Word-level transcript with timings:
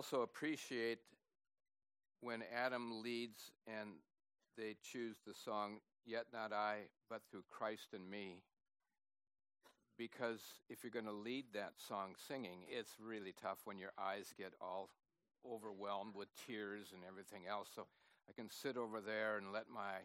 also 0.00 0.22
appreciate 0.22 1.00
when 2.22 2.42
Adam 2.56 3.02
leads 3.02 3.50
and 3.66 3.90
they 4.56 4.74
choose 4.82 5.16
the 5.26 5.34
song, 5.34 5.76
Yet 6.06 6.24
Not 6.32 6.54
I, 6.54 6.84
but 7.10 7.20
Through 7.30 7.44
Christ 7.50 7.88
in 7.94 8.08
Me. 8.08 8.40
Because 9.98 10.40
if 10.70 10.82
you're 10.82 10.90
going 10.90 11.04
to 11.04 11.12
lead 11.12 11.52
that 11.52 11.74
song 11.76 12.14
singing, 12.26 12.60
it's 12.66 12.92
really 12.98 13.34
tough 13.42 13.58
when 13.66 13.76
your 13.76 13.92
eyes 14.00 14.32
get 14.38 14.54
all 14.58 14.88
overwhelmed 15.46 16.14
with 16.14 16.28
tears 16.46 16.94
and 16.94 17.02
everything 17.06 17.42
else. 17.46 17.68
So 17.74 17.86
I 18.26 18.32
can 18.32 18.48
sit 18.48 18.78
over 18.78 19.02
there 19.02 19.36
and 19.36 19.52
let 19.52 19.68
my 19.68 20.00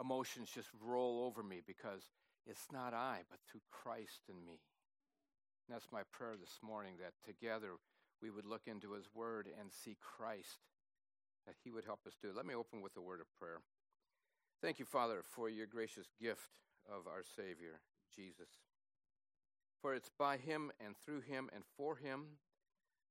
emotions 0.00 0.50
just 0.52 0.70
roll 0.84 1.24
over 1.24 1.44
me 1.44 1.60
because 1.64 2.02
it's 2.48 2.66
not 2.72 2.94
I, 2.94 3.20
but 3.30 3.38
through 3.48 3.62
Christ 3.70 4.22
in 4.28 4.44
me. 4.44 4.58
And 5.68 5.76
that's 5.76 5.92
my 5.92 6.02
prayer 6.10 6.34
this 6.36 6.58
morning 6.64 6.94
that 7.00 7.12
together 7.24 7.74
we 8.22 8.30
would 8.30 8.46
look 8.46 8.62
into 8.66 8.92
His 8.92 9.06
Word 9.14 9.48
and 9.58 9.70
see 9.72 9.96
Christ, 10.00 10.58
that 11.46 11.56
He 11.64 11.70
would 11.70 11.84
help 11.84 12.00
us 12.06 12.14
do. 12.20 12.32
Let 12.34 12.46
me 12.46 12.54
open 12.54 12.80
with 12.80 12.96
a 12.96 13.00
word 13.00 13.20
of 13.20 13.26
prayer. 13.38 13.60
Thank 14.62 14.78
you, 14.78 14.84
Father, 14.84 15.22
for 15.22 15.48
your 15.48 15.66
gracious 15.66 16.08
gift 16.20 16.50
of 16.86 17.06
our 17.06 17.22
Savior, 17.36 17.80
Jesus. 18.14 18.48
For 19.80 19.94
it's 19.94 20.10
by 20.18 20.36
Him 20.36 20.70
and 20.84 20.94
through 20.96 21.22
Him 21.22 21.48
and 21.54 21.64
for 21.76 21.96
Him 21.96 22.38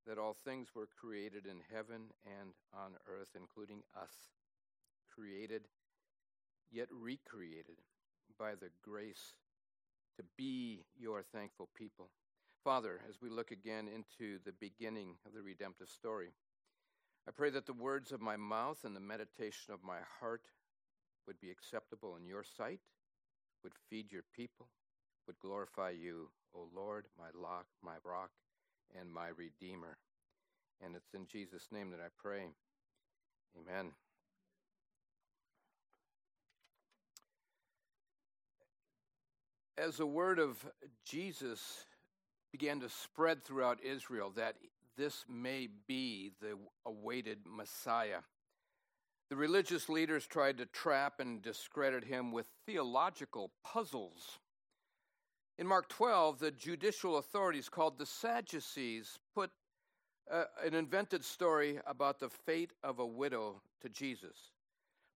that 0.05 0.17
all 0.17 0.33
things 0.33 0.69
were 0.75 0.87
created 0.87 1.45
in 1.45 1.61
heaven 1.73 2.13
and 2.25 2.53
on 2.73 2.93
earth, 3.07 3.29
including 3.35 3.81
us, 3.99 4.13
created 5.13 5.63
yet 6.71 6.87
recreated 6.91 7.81
by 8.37 8.51
the 8.51 8.69
grace 8.83 9.33
to 10.17 10.23
be 10.37 10.83
your 10.97 11.23
thankful 11.23 11.69
people. 11.75 12.09
Father, 12.69 12.99
as 13.09 13.19
we 13.19 13.31
look 13.31 13.49
again 13.49 13.87
into 13.87 14.37
the 14.45 14.51
beginning 14.51 15.15
of 15.25 15.33
the 15.33 15.41
redemptive 15.41 15.89
story, 15.89 16.27
I 17.27 17.31
pray 17.31 17.49
that 17.49 17.65
the 17.65 17.73
words 17.73 18.11
of 18.11 18.21
my 18.21 18.37
mouth 18.37 18.83
and 18.83 18.95
the 18.95 18.99
meditation 18.99 19.73
of 19.73 19.83
my 19.83 19.97
heart 20.19 20.43
would 21.25 21.39
be 21.41 21.49
acceptable 21.49 22.15
in 22.15 22.27
your 22.27 22.43
sight, 22.43 22.81
would 23.63 23.73
feed 23.89 24.11
your 24.11 24.21
people, 24.35 24.67
would 25.25 25.39
glorify 25.39 25.89
you, 25.89 26.29
O 26.53 26.67
Lord, 26.75 27.07
my 27.17 27.29
lock, 27.33 27.65
my 27.83 27.95
rock, 28.03 28.29
and 28.99 29.11
my 29.11 29.29
redeemer. 29.29 29.97
And 30.79 30.95
it's 30.95 31.15
in 31.15 31.25
Jesus' 31.25 31.69
name 31.71 31.89
that 31.89 31.99
I 31.99 32.09
pray. 32.21 32.49
Amen. 33.57 33.93
As 39.75 39.97
the 39.97 40.05
word 40.05 40.37
of 40.37 40.63
Jesus 41.03 41.85
began 42.51 42.79
to 42.79 42.89
spread 42.89 43.43
throughout 43.43 43.83
Israel 43.83 44.31
that 44.35 44.55
this 44.97 45.23
may 45.29 45.67
be 45.87 46.31
the 46.41 46.57
awaited 46.85 47.39
Messiah. 47.45 48.19
The 49.29 49.35
religious 49.35 49.89
leaders 49.89 50.25
tried 50.25 50.57
to 50.57 50.65
trap 50.65 51.19
and 51.19 51.41
discredit 51.41 52.03
him 52.03 52.31
with 52.31 52.47
theological 52.65 53.51
puzzles. 53.63 54.39
In 55.59 55.67
Mark 55.67 55.87
12, 55.89 56.39
the 56.39 56.51
judicial 56.51 57.17
authorities 57.17 57.69
called 57.69 57.97
the 57.97 58.05
Sadducees 58.05 59.19
put 59.35 59.51
uh, 60.31 60.45
an 60.65 60.73
invented 60.73 61.23
story 61.23 61.79
about 61.85 62.19
the 62.19 62.29
fate 62.29 62.71
of 62.83 62.99
a 62.99 63.05
widow 63.05 63.61
to 63.81 63.89
Jesus. 63.89 64.51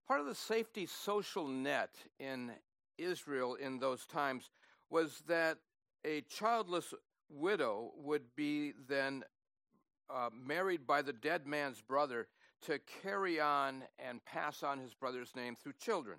Part 0.06 0.20
of 0.20 0.26
the 0.26 0.34
safety 0.34 0.86
social 0.86 1.48
net 1.48 1.90
in 2.20 2.52
Israel 2.98 3.54
in 3.54 3.78
those 3.78 4.06
times 4.06 4.50
was 4.90 5.22
that 5.26 5.58
a 6.04 6.20
childless 6.22 6.92
widow 7.34 7.92
would 7.96 8.34
be 8.36 8.72
then 8.88 9.24
uh, 10.08 10.30
married 10.32 10.86
by 10.86 11.02
the 11.02 11.12
dead 11.12 11.46
man's 11.46 11.80
brother 11.80 12.28
to 12.62 12.78
carry 13.02 13.40
on 13.40 13.82
and 13.98 14.24
pass 14.24 14.62
on 14.62 14.78
his 14.78 14.94
brother's 14.94 15.34
name 15.36 15.56
through 15.56 15.74
children. 15.78 16.18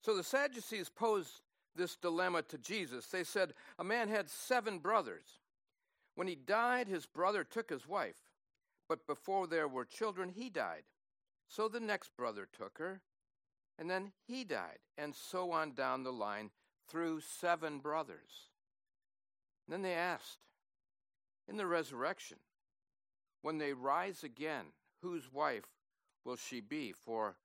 So 0.00 0.16
the 0.16 0.22
Sadducees 0.22 0.90
posed 0.90 1.40
this 1.74 1.96
dilemma 1.96 2.42
to 2.42 2.58
Jesus. 2.58 3.06
They 3.06 3.24
said, 3.24 3.54
A 3.78 3.84
man 3.84 4.08
had 4.08 4.28
seven 4.28 4.78
brothers. 4.78 5.40
When 6.14 6.28
he 6.28 6.36
died, 6.36 6.88
his 6.88 7.06
brother 7.06 7.42
took 7.42 7.70
his 7.70 7.88
wife, 7.88 8.14
but 8.88 9.06
before 9.06 9.46
there 9.46 9.66
were 9.66 9.84
children, 9.84 10.28
he 10.28 10.50
died. 10.50 10.84
So 11.48 11.68
the 11.68 11.80
next 11.80 12.16
brother 12.16 12.46
took 12.52 12.78
her, 12.78 13.00
and 13.78 13.90
then 13.90 14.12
he 14.26 14.44
died, 14.44 14.78
and 14.96 15.14
so 15.14 15.50
on 15.50 15.72
down 15.72 16.04
the 16.04 16.12
line 16.12 16.50
through 16.88 17.20
seven 17.20 17.78
brothers. 17.78 18.50
And 19.66 19.72
then 19.72 19.82
they 19.82 19.94
asked, 19.94 20.38
in 21.48 21.56
the 21.56 21.66
resurrection, 21.66 22.38
when 23.42 23.58
they 23.58 23.72
rise 23.72 24.24
again, 24.24 24.66
whose 25.02 25.32
wife 25.32 25.64
will 26.24 26.36
she 26.36 26.60
be? 26.60 26.92
For 26.92 27.36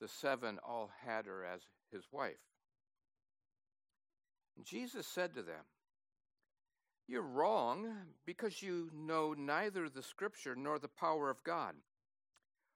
the 0.00 0.08
seven 0.08 0.58
all 0.66 0.90
had 1.04 1.26
her 1.26 1.44
as 1.44 1.62
his 1.90 2.04
wife. 2.12 2.36
And 4.56 4.64
Jesus 4.64 5.06
said 5.06 5.34
to 5.34 5.42
them, 5.42 5.64
You're 7.08 7.22
wrong 7.22 7.88
because 8.24 8.62
you 8.62 8.90
know 8.94 9.34
neither 9.36 9.88
the 9.88 10.02
scripture 10.02 10.54
nor 10.54 10.78
the 10.78 10.88
power 10.88 11.30
of 11.30 11.44
God. 11.44 11.74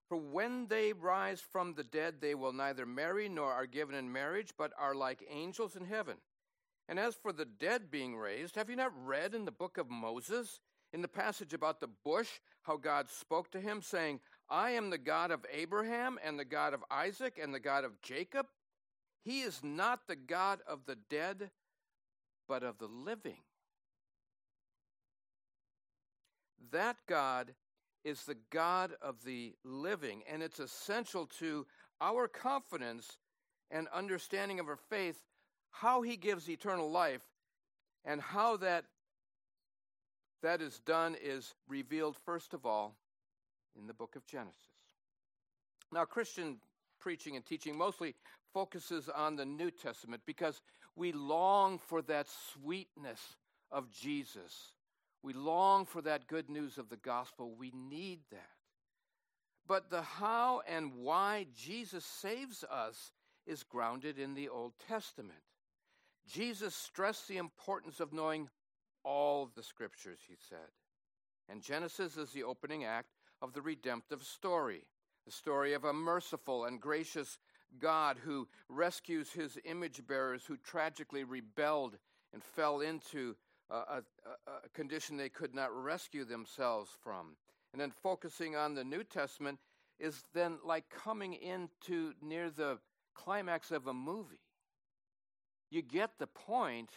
For 0.09 0.17
when 0.17 0.67
they 0.67 0.93
rise 0.93 1.41
from 1.41 1.75
the 1.75 1.85
dead, 1.85 2.17
they 2.21 2.35
will 2.35 2.53
neither 2.53 2.85
marry 2.85 3.29
nor 3.29 3.53
are 3.53 3.67
given 3.67 3.95
in 3.95 4.11
marriage, 4.11 4.53
but 4.59 4.73
are 4.79 4.95
like 4.95 5.25
angels 5.31 5.77
in 5.77 5.85
heaven. 5.85 6.17
And 6.91 6.99
as 6.99 7.15
for 7.15 7.33
the 7.33 7.45
dead 7.45 7.89
being 7.89 8.17
raised, 8.17 8.57
have 8.57 8.69
you 8.69 8.75
not 8.75 8.91
read 9.07 9.33
in 9.33 9.45
the 9.45 9.53
book 9.53 9.79
of 9.79 9.89
Moses, 9.89 10.59
in 10.93 11.03
the 11.03 11.09
passage 11.09 11.55
about 11.55 11.81
the 11.81 11.89
bush, 12.05 12.41
how 12.63 12.77
God 12.79 13.09
spoke 13.09 13.53
to 13.53 13.61
him, 13.61 13.81
saying, 13.81 14.19
I 14.49 14.73
am 14.73 14.91
the 14.91 14.99
God 14.99 15.31
of 15.31 15.47
Abraham 15.53 16.19
and 16.25 16.37
the 16.37 16.45
God 16.45 16.75
of 16.75 16.85
Isaac 16.91 17.39
and 17.41 17.55
the 17.55 17.61
God 17.61 17.85
of 17.85 18.03
Jacob? 18.03 18.47
He 19.25 19.43
is 19.43 19.61
not 19.63 20.09
the 20.09 20.17
God 20.17 20.59
of 20.67 20.81
the 20.87 20.97
dead, 21.09 21.53
but 22.49 22.65
of 22.65 22.79
the 22.79 22.89
living. 22.89 23.39
That 26.73 26.97
God 27.09 27.55
is 28.03 28.25
the 28.25 28.39
God 28.51 28.95
of 29.01 29.23
the 29.25 29.55
living, 29.65 30.25
and 30.29 30.43
it's 30.43 30.59
essential 30.59 31.27
to 31.39 31.69
our 32.01 32.27
confidence 32.27 33.19
and 33.71 33.87
understanding 33.95 34.59
of 34.59 34.67
our 34.67 34.77
faith 34.89 35.23
how 35.71 36.03
he 36.03 36.17
gives 36.17 36.49
eternal 36.49 36.91
life 36.91 37.23
and 38.05 38.21
how 38.21 38.57
that 38.59 38.85
that 40.43 40.63
is 40.63 40.79
done 40.87 41.17
is 41.23 41.55
revealed 41.69 42.17
first 42.25 42.55
of 42.55 42.65
all 42.65 42.97
in 43.79 43.87
the 43.87 43.93
book 43.93 44.17
of 44.17 44.27
Genesis. 44.27 44.57
Now 45.93 46.05
Christian 46.05 46.57
preaching 46.99 47.37
and 47.37 47.45
teaching 47.45 47.77
mostly 47.77 48.15
focuses 48.53 49.09
on 49.09 49.37
the 49.37 49.45
New 49.45 49.71
Testament 49.71 50.23
because 50.27 50.61
we 50.97 51.13
long 51.13 51.79
for 51.79 52.03
that 52.03 52.27
sweetness 52.53 53.21
of 53.71 53.91
Jesus. 53.91 54.73
We 55.23 55.33
long 55.33 55.85
for 55.87 56.03
that 56.03 56.27
good 56.27 56.49
news 56.49 56.79
of 56.79 56.89
the 56.89 56.97
gospel. 56.97 57.55
We 57.59 57.73
need 57.75 58.21
that. 58.31 58.51
But 59.67 59.91
the 59.91 60.03
how 60.03 60.63
and 60.67 60.95
why 60.95 61.47
Jesus 61.55 62.05
saves 62.05 62.65
us 62.65 63.13
is 63.47 63.63
grounded 63.63 64.19
in 64.19 64.35
the 64.35 64.49
Old 64.49 64.73
Testament. 64.89 65.39
Jesus 66.27 66.75
stressed 66.75 67.29
the 67.29 67.39
importance 67.39 68.01
of 68.01 68.13
knowing 68.13 68.49
all 69.05 69.51
the 69.55 69.63
scriptures, 69.63 70.21
he 70.29 70.37
said. 70.49 70.59
And 71.49 71.63
Genesis 71.63 72.17
is 72.17 72.31
the 72.31 72.45
opening 72.45 72.85
act 72.85 73.09
of 73.43 73.53
the 73.53 73.63
redemptive 73.63 74.23
story, 74.23 74.85
the 75.27 75.33
story 75.33 75.73
of 75.73 75.85
a 75.85 75.93
merciful 75.93 76.65
and 76.65 76.81
gracious 76.81 77.39
God 77.79 78.19
who 78.23 78.49
rescues 78.69 79.33
his 79.33 79.59
image 79.65 80.07
bearers 80.07 80.45
who 80.45 80.57
tragically 80.57 81.25
rebelled 81.25 81.97
and 82.33 82.43
fell 82.43 82.81
into 82.81 83.37
a, 83.71 83.75
a, 83.75 84.03
a, 84.47 84.69
condition 84.75 85.17
they 85.17 85.29
could 85.29 85.55
not 85.55 85.75
rescue 85.75 86.25
themselves 86.25 86.91
from. 87.03 87.37
And 87.73 87.81
then 87.81 87.93
focusing 88.03 88.57
on 88.57 88.75
the 88.75 88.85
New 88.85 89.05
Testament 89.05 89.59
is 89.99 90.25
then 90.35 90.59
like 90.65 90.85
coming 90.91 91.35
into 91.35 92.13
near 92.21 92.51
the 92.51 92.79
climax 93.15 93.71
of 93.71 93.87
a 93.87 93.95
movie 93.95 94.41
you 95.71 95.83
get 95.83 96.19
the 96.19 96.27
point. 96.27 96.91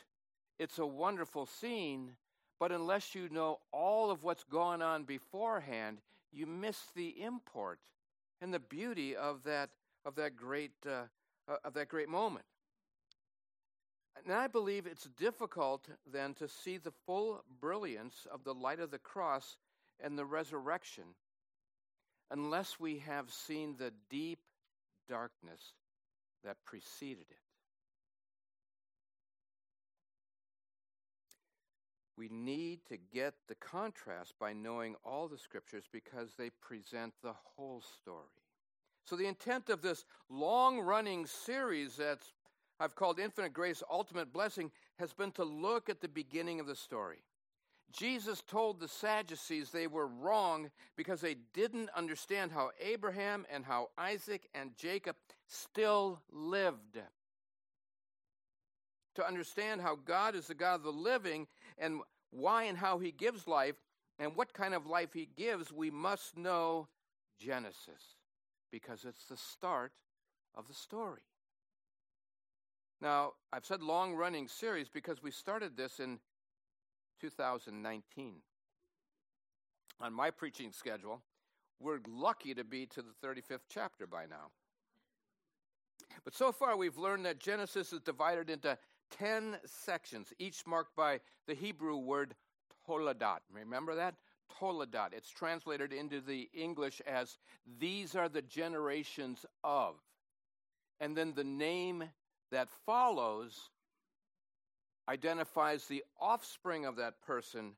It's 0.59 0.79
a 0.79 0.85
wonderful 0.85 1.45
scene, 1.45 2.11
but 2.59 2.71
unless 2.71 3.15
you 3.15 3.29
know 3.29 3.59
all 3.71 4.11
of 4.11 4.23
what's 4.23 4.43
gone 4.43 4.81
on 4.81 5.03
beforehand, 5.03 5.99
you 6.31 6.45
miss 6.45 6.79
the 6.95 7.21
import 7.21 7.79
and 8.41 8.53
the 8.53 8.59
beauty 8.59 9.15
of 9.15 9.43
that 9.43 9.69
of 10.05 10.15
that 10.15 10.35
great 10.35 10.71
uh, 10.85 11.03
uh, 11.47 11.57
of 11.63 11.73
that 11.73 11.87
great 11.87 12.09
moment. 12.09 12.45
And 14.23 14.33
I 14.33 14.47
believe 14.47 14.85
it's 14.85 15.09
difficult 15.17 15.87
then 16.11 16.33
to 16.35 16.47
see 16.47 16.77
the 16.77 16.93
full 17.05 17.43
brilliance 17.59 18.27
of 18.31 18.43
the 18.43 18.53
light 18.53 18.79
of 18.79 18.91
the 18.91 18.99
cross 18.99 19.57
and 19.99 20.17
the 20.17 20.25
resurrection 20.25 21.03
unless 22.31 22.79
we 22.79 22.99
have 22.99 23.31
seen 23.31 23.75
the 23.77 23.91
deep 24.09 24.39
darkness 25.07 25.73
that 26.43 26.57
preceded 26.65 27.25
it. 27.29 27.42
We 32.17 32.29
need 32.29 32.79
to 32.89 32.97
get 33.13 33.33
the 33.47 33.55
contrast 33.55 34.33
by 34.39 34.53
knowing 34.53 34.95
all 35.03 35.27
the 35.27 35.37
scriptures 35.37 35.85
because 35.91 36.35
they 36.37 36.49
present 36.61 37.13
the 37.23 37.33
whole 37.55 37.81
story. 37.81 38.27
So, 39.05 39.15
the 39.15 39.27
intent 39.27 39.69
of 39.69 39.81
this 39.81 40.05
long 40.29 40.79
running 40.79 41.25
series 41.25 41.97
that's 41.97 42.33
I've 42.79 42.95
called 42.95 43.19
Infinite 43.19 43.53
Grace 43.53 43.83
Ultimate 43.89 44.33
Blessing 44.33 44.71
has 44.99 45.13
been 45.13 45.31
to 45.33 45.43
look 45.43 45.89
at 45.89 46.01
the 46.01 46.07
beginning 46.07 46.59
of 46.59 46.67
the 46.67 46.75
story. 46.75 47.23
Jesus 47.91 48.41
told 48.47 48.79
the 48.79 48.87
Sadducees 48.87 49.69
they 49.69 49.87
were 49.87 50.07
wrong 50.07 50.71
because 50.95 51.21
they 51.21 51.35
didn't 51.53 51.89
understand 51.95 52.51
how 52.51 52.71
Abraham 52.81 53.45
and 53.51 53.63
how 53.63 53.89
Isaac 53.97 54.49
and 54.55 54.75
Jacob 54.75 55.15
still 55.47 56.19
lived. 56.31 56.97
To 59.15 59.27
understand 59.27 59.79
how 59.79 59.95
God 59.95 60.35
is 60.35 60.47
the 60.47 60.55
God 60.55 60.75
of 60.75 60.83
the 60.83 60.89
living 60.89 61.45
and 61.77 62.01
why 62.31 62.63
and 62.63 62.77
how 62.77 62.99
he 62.99 63.11
gives 63.11 63.47
life 63.47 63.75
and 64.19 64.35
what 64.35 64.53
kind 64.53 64.73
of 64.73 64.85
life 64.85 65.13
he 65.13 65.27
gives, 65.35 65.71
we 65.71 65.89
must 65.91 66.37
know 66.37 66.87
Genesis 67.39 68.15
because 68.71 69.05
it's 69.05 69.25
the 69.25 69.37
start 69.37 69.91
of 70.55 70.67
the 70.67 70.73
story. 70.73 71.21
Now, 73.01 73.33
I've 73.51 73.65
said 73.65 73.81
long 73.81 74.15
running 74.15 74.47
series 74.47 74.87
because 74.87 75.21
we 75.21 75.31
started 75.31 75.75
this 75.75 75.99
in 75.99 76.19
2019. 77.19 78.35
On 80.01 80.13
my 80.13 80.31
preaching 80.31 80.71
schedule, 80.71 81.21
we're 81.79 81.99
lucky 82.07 82.53
to 82.53 82.63
be 82.63 82.85
to 82.87 83.01
the 83.01 83.27
35th 83.27 83.65
chapter 83.69 84.07
by 84.07 84.25
now. 84.25 84.51
But 86.23 86.33
so 86.33 86.51
far, 86.51 86.77
we've 86.77 86.97
learned 86.97 87.25
that 87.25 87.39
Genesis 87.39 87.91
is 87.93 87.99
divided 87.99 88.49
into 88.49 88.77
10 89.19 89.57
sections, 89.65 90.33
each 90.39 90.65
marked 90.65 90.95
by 90.95 91.19
the 91.47 91.53
Hebrew 91.53 91.97
word 91.97 92.35
toledot. 92.87 93.39
Remember 93.53 93.95
that? 93.95 94.15
Toledot. 94.59 95.13
It's 95.13 95.29
translated 95.29 95.93
into 95.93 96.21
the 96.21 96.49
English 96.53 97.01
as 97.07 97.37
these 97.79 98.15
are 98.15 98.29
the 98.29 98.41
generations 98.41 99.45
of. 99.63 99.95
And 100.99 101.15
then 101.15 101.33
the 101.35 101.43
name 101.43 102.03
that 102.51 102.69
follows 102.85 103.69
identifies 105.09 105.85
the 105.85 106.03
offspring 106.19 106.85
of 106.85 106.95
that 106.95 107.21
person 107.21 107.73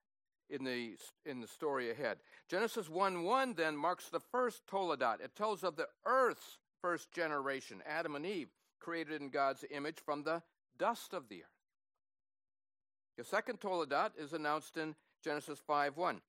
in 0.50 0.64
the, 0.64 0.96
in 1.26 1.40
the 1.40 1.48
story 1.48 1.90
ahead. 1.90 2.18
Genesis 2.50 2.90
1 2.90 3.24
1 3.24 3.54
then 3.56 3.76
marks 3.76 4.10
the 4.10 4.20
first 4.20 4.68
Toledot. 4.68 5.22
It 5.22 5.36
tells 5.36 5.64
of 5.64 5.76
the 5.76 5.88
earth's 6.06 6.60
first 6.82 7.12
generation, 7.12 7.82
Adam 7.88 8.16
and 8.16 8.26
Eve, 8.26 8.50
created 8.80 9.22
in 9.22 9.30
God's 9.30 9.66
image 9.72 9.98
from 10.06 10.24
the 10.24 10.44
dust 10.78 11.14
of 11.14 11.30
the 11.30 11.44
earth. 11.44 11.50
The 13.18 13.24
second 13.24 13.60
Toledot 13.60 14.12
is 14.18 14.34
announced 14.34 14.78
in 14.78 14.96
Genesis 15.24 15.60
5 15.66 15.98
1. 15.98 16.22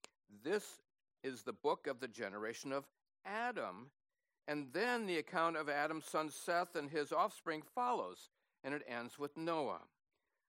This 0.45 0.81
is 1.23 1.43
the 1.43 1.53
book 1.53 1.87
of 1.87 2.01
the 2.01 2.09
generation 2.09 2.73
of 2.73 2.85
Adam. 3.25 3.91
And 4.49 4.69
then 4.73 5.07
the 5.07 5.19
account 5.19 5.57
of 5.57 5.69
Adam's 5.69 6.05
son 6.05 6.31
Seth 6.31 6.77
and 6.77 6.89
his 6.89 7.13
offspring 7.13 7.63
follows, 7.75 8.31
and 8.63 8.73
it 8.73 8.83
ends 8.89 9.19
with 9.19 9.37
Noah. 9.37 9.81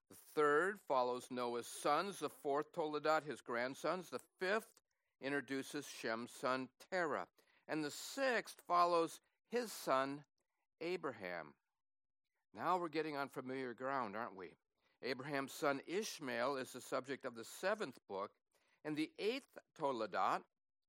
The 0.09 0.15
third 0.35 0.79
follows 0.87 1.27
Noah's 1.31 1.67
sons. 1.67 2.19
The 2.19 2.29
fourth, 2.29 2.71
Toledot, 2.71 3.25
his 3.25 3.41
grandsons. 3.41 4.09
The 4.09 4.21
fifth 4.39 4.69
introduces 5.21 5.87
Shem's 5.87 6.31
son, 6.31 6.69
Terah. 6.91 7.27
And 7.67 7.83
the 7.83 7.91
sixth 7.91 8.61
follows 8.67 9.19
his 9.49 9.71
son, 9.71 10.23
Abraham. 10.79 11.53
Now 12.55 12.77
we're 12.77 12.89
getting 12.89 13.15
on 13.15 13.29
familiar 13.29 13.73
ground, 13.73 14.15
aren't 14.15 14.35
we? 14.35 14.51
Abraham's 15.03 15.51
son 15.51 15.81
Ishmael 15.85 16.57
is 16.57 16.71
the 16.71 16.81
subject 16.81 17.25
of 17.25 17.35
the 17.35 17.43
seventh 17.43 17.99
book, 18.09 18.31
and 18.83 18.95
the 18.95 19.11
eighth 19.19 19.57
Toledot 19.79 20.41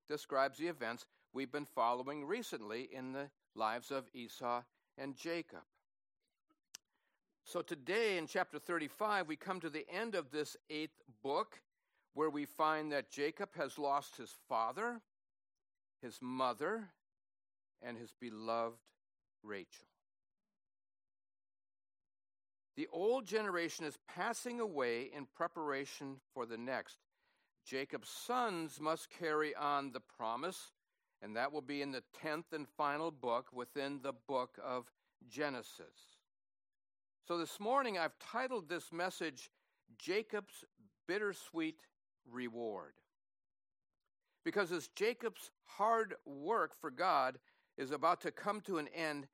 describes 0.09 0.59
the 0.59 0.69
events 0.69 1.05
we've 1.33 1.53
been 1.53 1.67
following 1.67 2.25
recently 2.25 2.89
in 2.93 3.13
the 3.13 3.29
lives 3.55 3.91
of 3.91 4.09
Esau 4.15 4.63
and 4.97 5.15
Jacob. 5.15 5.63
So 7.45 7.63
today 7.63 8.19
in 8.19 8.27
chapter 8.27 8.59
35, 8.59 9.27
we 9.27 9.37
come 9.37 9.61
to 9.61 9.71
the 9.71 9.87
end 9.91 10.15
of 10.15 10.31
this 10.31 10.57
eighth 10.71 11.03
book 11.23 11.61
where 12.15 12.31
we 12.31 12.45
find 12.45 12.93
that 12.93 13.11
Jacob 13.11 13.51
has 13.57 13.79
lost 13.79 14.17
his 14.17 14.35
father, 14.49 15.01
his 16.03 16.19
mother, 16.21 16.89
and 17.83 17.97
his 17.97 18.13
beloved 18.21 18.77
Rachel. 19.43 19.87
The 22.79 22.87
old 22.93 23.27
generation 23.27 23.85
is 23.85 23.99
passing 24.07 24.61
away 24.61 25.11
in 25.13 25.27
preparation 25.35 26.21
for 26.33 26.47
the 26.47 26.57
next. 26.57 26.99
Jacob's 27.67 28.09
sons 28.09 28.79
must 28.81 29.11
carry 29.11 29.53
on 29.57 29.91
the 29.91 29.99
promise, 29.99 30.71
and 31.21 31.35
that 31.35 31.53
will 31.53 31.61
be 31.61 31.83
in 31.83 31.91
the 31.91 32.05
10th 32.25 32.53
and 32.53 32.69
final 32.69 33.11
book 33.11 33.49
within 33.53 33.99
the 34.01 34.13
book 34.29 34.61
of 34.65 34.93
Genesis. 35.29 36.21
So 37.27 37.37
this 37.37 37.59
morning 37.59 37.99
I've 37.99 38.17
titled 38.21 38.69
this 38.69 38.93
message 38.93 39.51
Jacob's 39.99 40.65
Bittersweet 41.09 41.81
Reward. 42.31 42.95
Because 44.45 44.71
as 44.71 44.87
Jacob's 44.95 45.51
hard 45.65 46.15
work 46.25 46.81
for 46.81 46.93
God 46.93 47.41
is 47.77 47.91
about 47.91 48.21
to 48.21 48.31
come 48.31 48.61
to 48.61 48.79
an 48.79 48.87
end, 48.95 49.27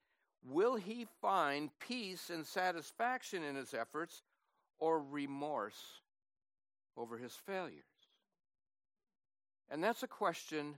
Will 0.45 0.77
he 0.77 1.07
find 1.23 1.71
peace 1.79 2.29
and 2.31 2.47
satisfaction 2.47 3.43
in 3.43 3.57
his 3.57 3.73
efforts 3.73 4.23
or 4.79 5.01
remorse 5.01 6.01
over 6.97 7.17
his 7.17 7.33
failures? 7.33 7.85
And 9.71 9.83
that's 9.83 10.03
a 10.03 10.09
question 10.09 10.77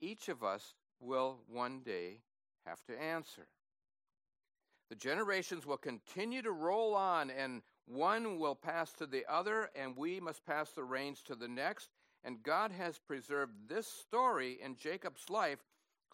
each 0.00 0.28
of 0.28 0.42
us 0.42 0.74
will 1.00 1.38
one 1.48 1.80
day 1.80 2.20
have 2.66 2.82
to 2.86 3.00
answer. 3.00 3.46
The 4.88 4.96
generations 4.96 5.66
will 5.66 5.76
continue 5.76 6.42
to 6.42 6.52
roll 6.52 6.94
on, 6.94 7.30
and 7.30 7.62
one 7.86 8.38
will 8.38 8.54
pass 8.54 8.92
to 8.94 9.06
the 9.06 9.24
other, 9.28 9.70
and 9.74 9.96
we 9.96 10.20
must 10.20 10.46
pass 10.46 10.70
the 10.70 10.84
reins 10.84 11.22
to 11.22 11.34
the 11.34 11.48
next. 11.48 11.90
And 12.22 12.42
God 12.42 12.72
has 12.72 12.98
preserved 12.98 13.52
this 13.68 13.86
story 13.86 14.58
in 14.62 14.76
Jacob's 14.76 15.28
life 15.28 15.58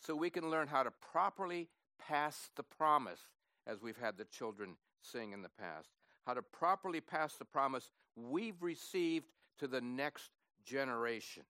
so 0.00 0.14
we 0.16 0.30
can 0.30 0.50
learn 0.50 0.66
how 0.66 0.82
to 0.82 0.90
properly 1.12 1.68
pass 2.08 2.50
the 2.56 2.62
promise, 2.62 3.20
as 3.66 3.80
we've 3.80 3.98
had 3.98 4.16
the 4.16 4.24
children 4.24 4.76
sing 5.02 5.32
in 5.32 5.42
the 5.42 5.48
past. 5.48 5.88
How 6.26 6.34
to 6.34 6.42
properly 6.42 7.00
pass 7.00 7.34
the 7.34 7.44
promise 7.44 7.90
we've 8.16 8.62
received 8.62 9.26
to 9.58 9.66
the 9.66 9.80
next 9.80 10.30
generation. 10.64 11.44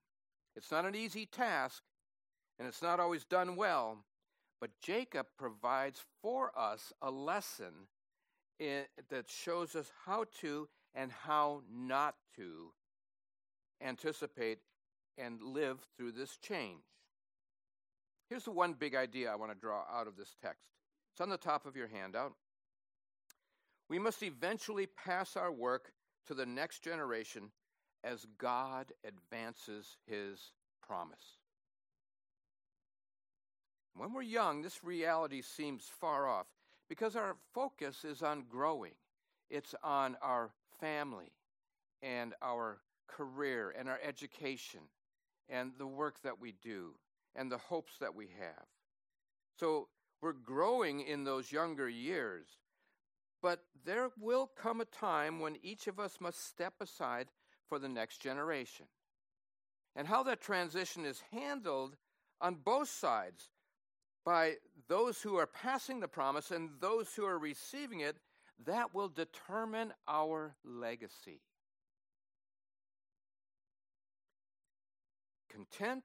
It's 0.56 0.70
not 0.70 0.84
an 0.84 0.94
easy 0.94 1.26
task, 1.26 1.82
and 2.58 2.66
it's 2.66 2.82
not 2.82 3.00
always 3.00 3.24
done 3.24 3.56
well, 3.56 4.04
but 4.60 4.70
Jacob 4.82 5.26
provides 5.38 6.02
for 6.22 6.52
us 6.56 6.92
a 7.00 7.10
lesson 7.10 7.88
in, 8.58 8.82
that 9.08 9.30
shows 9.30 9.74
us 9.74 9.90
how 10.04 10.26
to 10.40 10.68
and 10.94 11.10
how 11.10 11.62
not 11.72 12.14
to 12.36 12.72
anticipate 13.82 14.58
and 15.16 15.42
live 15.42 15.78
through 15.96 16.12
this 16.12 16.36
change. 16.36 16.82
Here's 18.30 18.44
the 18.44 18.52
one 18.52 18.74
big 18.74 18.94
idea 18.94 19.30
I 19.30 19.34
want 19.34 19.50
to 19.50 19.58
draw 19.58 19.82
out 19.92 20.06
of 20.06 20.16
this 20.16 20.36
text. 20.40 20.68
It's 21.12 21.20
on 21.20 21.28
the 21.28 21.36
top 21.36 21.66
of 21.66 21.74
your 21.74 21.88
handout. 21.88 22.32
We 23.88 23.98
must 23.98 24.22
eventually 24.22 24.86
pass 24.86 25.36
our 25.36 25.50
work 25.50 25.92
to 26.28 26.34
the 26.34 26.46
next 26.46 26.84
generation 26.84 27.50
as 28.04 28.28
God 28.38 28.92
advances 29.04 29.96
his 30.06 30.52
promise. 30.80 31.38
When 33.96 34.12
we're 34.12 34.22
young, 34.22 34.62
this 34.62 34.84
reality 34.84 35.42
seems 35.42 35.90
far 36.00 36.28
off 36.28 36.46
because 36.88 37.16
our 37.16 37.34
focus 37.52 38.04
is 38.04 38.22
on 38.22 38.44
growing. 38.48 38.92
It's 39.50 39.74
on 39.82 40.16
our 40.22 40.52
family 40.78 41.32
and 42.00 42.34
our 42.40 42.78
career 43.08 43.74
and 43.76 43.88
our 43.88 43.98
education 44.06 44.82
and 45.48 45.72
the 45.78 45.86
work 45.88 46.22
that 46.22 46.40
we 46.40 46.54
do 46.62 46.94
and 47.36 47.50
the 47.50 47.58
hopes 47.58 47.92
that 48.00 48.14
we 48.14 48.28
have. 48.38 48.66
So 49.58 49.88
we're 50.20 50.32
growing 50.32 51.00
in 51.00 51.24
those 51.24 51.52
younger 51.52 51.88
years. 51.88 52.46
But 53.42 53.60
there 53.84 54.10
will 54.18 54.50
come 54.54 54.80
a 54.80 54.84
time 54.84 55.40
when 55.40 55.56
each 55.62 55.86
of 55.86 55.98
us 55.98 56.18
must 56.20 56.46
step 56.46 56.74
aside 56.80 57.28
for 57.68 57.78
the 57.78 57.88
next 57.88 58.18
generation. 58.20 58.86
And 59.96 60.06
how 60.06 60.22
that 60.24 60.40
transition 60.40 61.04
is 61.04 61.22
handled 61.32 61.96
on 62.40 62.56
both 62.56 62.88
sides 62.88 63.50
by 64.24 64.56
those 64.88 65.22
who 65.22 65.36
are 65.36 65.46
passing 65.46 66.00
the 66.00 66.08
promise 66.08 66.50
and 66.50 66.70
those 66.80 67.14
who 67.14 67.24
are 67.24 67.38
receiving 67.38 68.00
it, 68.00 68.16
that 68.66 68.94
will 68.94 69.08
determine 69.08 69.92
our 70.06 70.54
legacy. 70.64 71.40
Content 75.50 76.04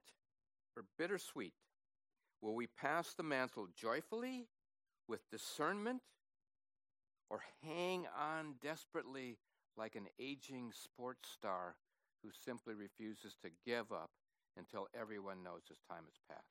or 0.76 0.84
bittersweet? 0.98 1.54
Will 2.42 2.54
we 2.54 2.66
pass 2.66 3.14
the 3.14 3.22
mantle 3.22 3.68
joyfully, 3.74 4.48
with 5.08 5.20
discernment, 5.30 6.02
or 7.30 7.40
hang 7.62 8.06
on 8.18 8.54
desperately 8.62 9.38
like 9.76 9.94
an 9.94 10.06
aging 10.18 10.72
sports 10.72 11.28
star 11.30 11.76
who 12.22 12.30
simply 12.44 12.74
refuses 12.74 13.36
to 13.42 13.50
give 13.64 13.92
up 13.92 14.10
until 14.56 14.88
everyone 14.98 15.42
knows 15.42 15.62
his 15.68 15.78
time 15.88 16.04
has 16.06 16.18
passed. 16.28 16.46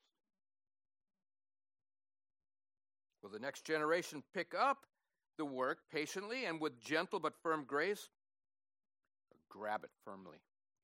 Will 3.22 3.30
the 3.30 3.38
next 3.38 3.64
generation 3.64 4.22
pick 4.32 4.54
up 4.58 4.86
the 5.38 5.44
work 5.44 5.78
patiently 5.92 6.44
and 6.44 6.60
with 6.60 6.80
gentle 6.80 7.18
but 7.18 7.34
firm 7.42 7.64
grace, 7.66 8.08
or 9.30 9.38
grab 9.48 9.82
it 9.84 9.90
firmly 10.04 10.38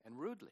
and 0.05 0.19
rudely? 0.19 0.51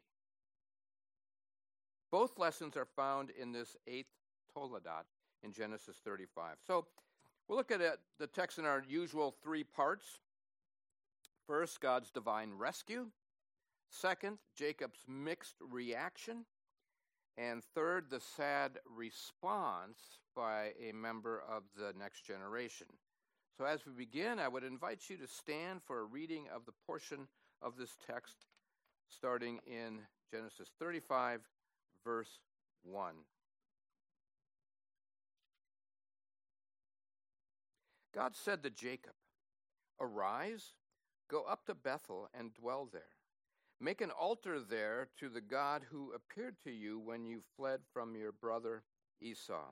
Both 2.11 2.37
lessons 2.37 2.75
are 2.75 2.87
found 2.95 3.29
in 3.29 3.51
this 3.51 3.77
eighth 3.87 4.11
Toledot 4.55 5.05
in 5.43 5.53
Genesis 5.53 5.97
35. 6.03 6.57
So 6.65 6.85
we'll 7.47 7.57
look 7.57 7.71
at 7.71 7.81
the 8.19 8.27
text 8.27 8.59
in 8.59 8.65
our 8.65 8.83
usual 8.87 9.35
three 9.43 9.63
parts. 9.63 10.19
First, 11.47 11.79
God's 11.79 12.11
divine 12.11 12.51
rescue. 12.53 13.07
Second, 13.89 14.37
Jacob's 14.55 15.03
mixed 15.07 15.55
reaction. 15.59 16.45
And 17.37 17.63
third, 17.63 18.09
the 18.09 18.19
sad 18.19 18.79
response 18.85 19.99
by 20.35 20.71
a 20.81 20.93
member 20.93 21.41
of 21.49 21.63
the 21.77 21.93
next 21.97 22.25
generation. 22.25 22.87
So, 23.57 23.65
as 23.65 23.85
we 23.85 23.93
begin, 23.93 24.39
I 24.39 24.47
would 24.47 24.63
invite 24.63 25.09
you 25.09 25.17
to 25.17 25.27
stand 25.27 25.81
for 25.81 25.99
a 25.99 26.03
reading 26.03 26.47
of 26.53 26.65
the 26.65 26.73
portion 26.85 27.27
of 27.61 27.77
this 27.77 27.97
text 28.05 28.45
starting 29.07 29.59
in 29.65 29.99
Genesis 30.31 30.69
35, 30.79 31.41
verse 32.03 32.39
1. 32.84 33.13
God 38.13 38.36
said 38.36 38.63
to 38.63 38.70
Jacob, 38.70 39.13
Arise, 40.00 40.74
go 41.29 41.43
up 41.43 41.65
to 41.65 41.75
Bethel 41.75 42.29
and 42.38 42.53
dwell 42.53 42.89
there. 42.91 43.03
Make 43.79 44.01
an 44.01 44.12
altar 44.12 44.60
there 44.60 45.08
to 45.20 45.29
the 45.29 45.41
God 45.41 45.84
who 45.89 46.13
appeared 46.13 46.55
to 46.63 46.72
you 46.72 47.00
when 47.00 47.25
you 47.25 47.41
fled 47.55 47.79
from 47.93 48.15
your 48.15 48.31
brother 48.31 48.84
Esau. 49.22 49.72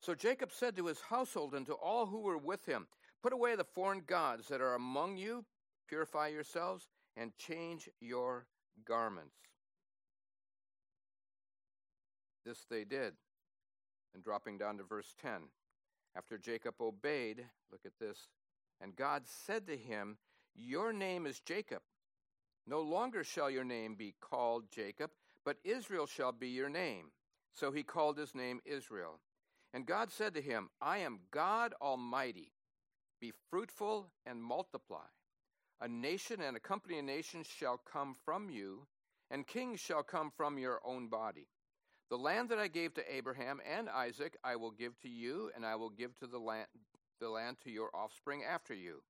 So 0.00 0.14
Jacob 0.14 0.50
said 0.52 0.76
to 0.76 0.86
his 0.86 1.00
household 1.00 1.54
and 1.54 1.66
to 1.66 1.74
all 1.74 2.06
who 2.06 2.20
were 2.20 2.38
with 2.38 2.66
him, 2.66 2.86
Put 3.22 3.32
away 3.32 3.56
the 3.56 3.64
foreign 3.64 4.02
gods 4.06 4.48
that 4.48 4.60
are 4.60 4.74
among 4.74 5.16
you, 5.16 5.44
purify 5.88 6.28
yourselves, 6.28 6.88
and 7.16 7.36
change 7.36 7.88
your 8.00 8.46
garments. 8.86 9.34
This 12.48 12.64
they 12.70 12.84
did. 12.84 13.12
And 14.14 14.24
dropping 14.24 14.56
down 14.56 14.78
to 14.78 14.82
verse 14.82 15.14
10. 15.20 15.32
After 16.16 16.38
Jacob 16.38 16.76
obeyed, 16.80 17.44
look 17.70 17.82
at 17.84 17.98
this, 18.00 18.28
and 18.80 18.96
God 18.96 19.24
said 19.26 19.66
to 19.66 19.76
him, 19.76 20.16
Your 20.54 20.94
name 20.94 21.26
is 21.26 21.40
Jacob. 21.40 21.82
No 22.66 22.80
longer 22.80 23.22
shall 23.22 23.50
your 23.50 23.64
name 23.64 23.96
be 23.96 24.14
called 24.18 24.64
Jacob, 24.70 25.10
but 25.44 25.58
Israel 25.62 26.06
shall 26.06 26.32
be 26.32 26.48
your 26.48 26.70
name. 26.70 27.10
So 27.52 27.70
he 27.70 27.82
called 27.82 28.16
his 28.16 28.34
name 28.34 28.60
Israel. 28.64 29.20
And 29.74 29.84
God 29.84 30.10
said 30.10 30.32
to 30.32 30.40
him, 30.40 30.70
I 30.80 30.98
am 30.98 31.20
God 31.30 31.74
Almighty. 31.82 32.52
Be 33.20 33.34
fruitful 33.50 34.08
and 34.24 34.42
multiply. 34.42 35.06
A 35.82 35.88
nation 35.88 36.40
and 36.40 36.56
a 36.56 36.60
company 36.60 36.98
of 36.98 37.04
nations 37.04 37.46
shall 37.46 37.76
come 37.76 38.14
from 38.24 38.48
you, 38.48 38.86
and 39.30 39.46
kings 39.46 39.80
shall 39.80 40.02
come 40.02 40.30
from 40.34 40.56
your 40.56 40.80
own 40.82 41.08
body. 41.08 41.46
The 42.10 42.16
land 42.16 42.48
that 42.48 42.58
I 42.58 42.68
gave 42.68 42.94
to 42.94 43.14
Abraham 43.14 43.60
and 43.70 43.88
Isaac 43.88 44.36
I 44.42 44.56
will 44.56 44.70
give 44.70 44.98
to 45.00 45.08
you, 45.08 45.50
and 45.54 45.64
I 45.66 45.74
will 45.76 45.90
give 45.90 46.16
to 46.20 46.26
the 46.26 46.38
land, 46.38 46.68
the 47.20 47.28
land 47.28 47.58
to 47.64 47.70
your 47.70 47.90
offspring 47.94 48.42
after 48.44 48.74
you. 48.74 49.02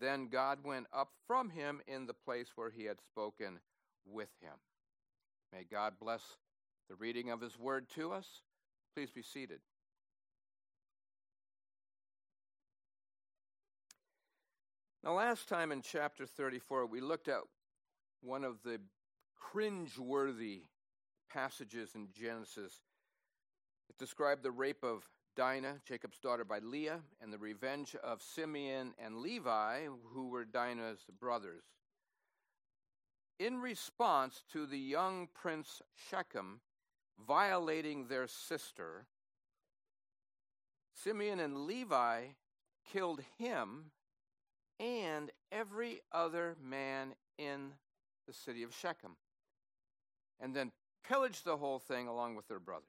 Then 0.00 0.28
God 0.28 0.58
went 0.64 0.86
up 0.92 1.10
from 1.26 1.50
him 1.50 1.80
in 1.86 2.06
the 2.06 2.14
place 2.14 2.48
where 2.56 2.70
he 2.70 2.84
had 2.84 3.00
spoken 3.00 3.60
with 4.04 4.30
him. 4.40 4.54
May 5.52 5.64
God 5.70 5.94
bless 6.00 6.22
the 6.88 6.96
reading 6.96 7.30
of 7.30 7.40
his 7.40 7.58
word 7.58 7.88
to 7.90 8.12
us. 8.12 8.26
Please 8.94 9.10
be 9.10 9.22
seated. 9.22 9.60
Now, 15.04 15.12
last 15.12 15.48
time 15.48 15.70
in 15.70 15.82
chapter 15.82 16.26
34, 16.26 16.86
we 16.86 17.00
looked 17.00 17.28
at 17.28 17.40
one 18.22 18.42
of 18.42 18.62
the 18.64 18.80
cringe-worthy 19.36 20.62
passages 21.34 21.90
in 21.96 22.08
Genesis. 22.12 22.80
It 23.90 23.98
described 23.98 24.42
the 24.42 24.52
rape 24.52 24.84
of 24.84 25.08
Dinah, 25.36 25.80
Jacob's 25.84 26.20
daughter 26.20 26.44
by 26.44 26.60
Leah, 26.60 27.00
and 27.20 27.32
the 27.32 27.38
revenge 27.38 27.96
of 28.04 28.22
Simeon 28.22 28.94
and 29.04 29.16
Levi, 29.16 29.86
who 30.12 30.28
were 30.28 30.44
Dinah's 30.44 31.04
brothers. 31.18 31.64
In 33.40 33.60
response 33.60 34.44
to 34.52 34.64
the 34.64 34.78
young 34.78 35.28
prince 35.34 35.82
Shechem 36.08 36.60
violating 37.26 38.06
their 38.06 38.28
sister, 38.28 39.06
Simeon 40.94 41.40
and 41.40 41.66
Levi 41.66 42.26
killed 42.92 43.22
him 43.38 43.90
and 44.78 45.32
every 45.50 46.00
other 46.12 46.56
man 46.62 47.14
in 47.38 47.72
the 48.28 48.32
city 48.32 48.62
of 48.62 48.72
Shechem, 48.72 49.16
and 50.40 50.54
then 50.54 50.70
pillaged 51.08 51.44
the 51.44 51.56
whole 51.56 51.78
thing 51.78 52.08
along 52.08 52.36
with 52.36 52.48
their 52.48 52.60
brothers. 52.60 52.88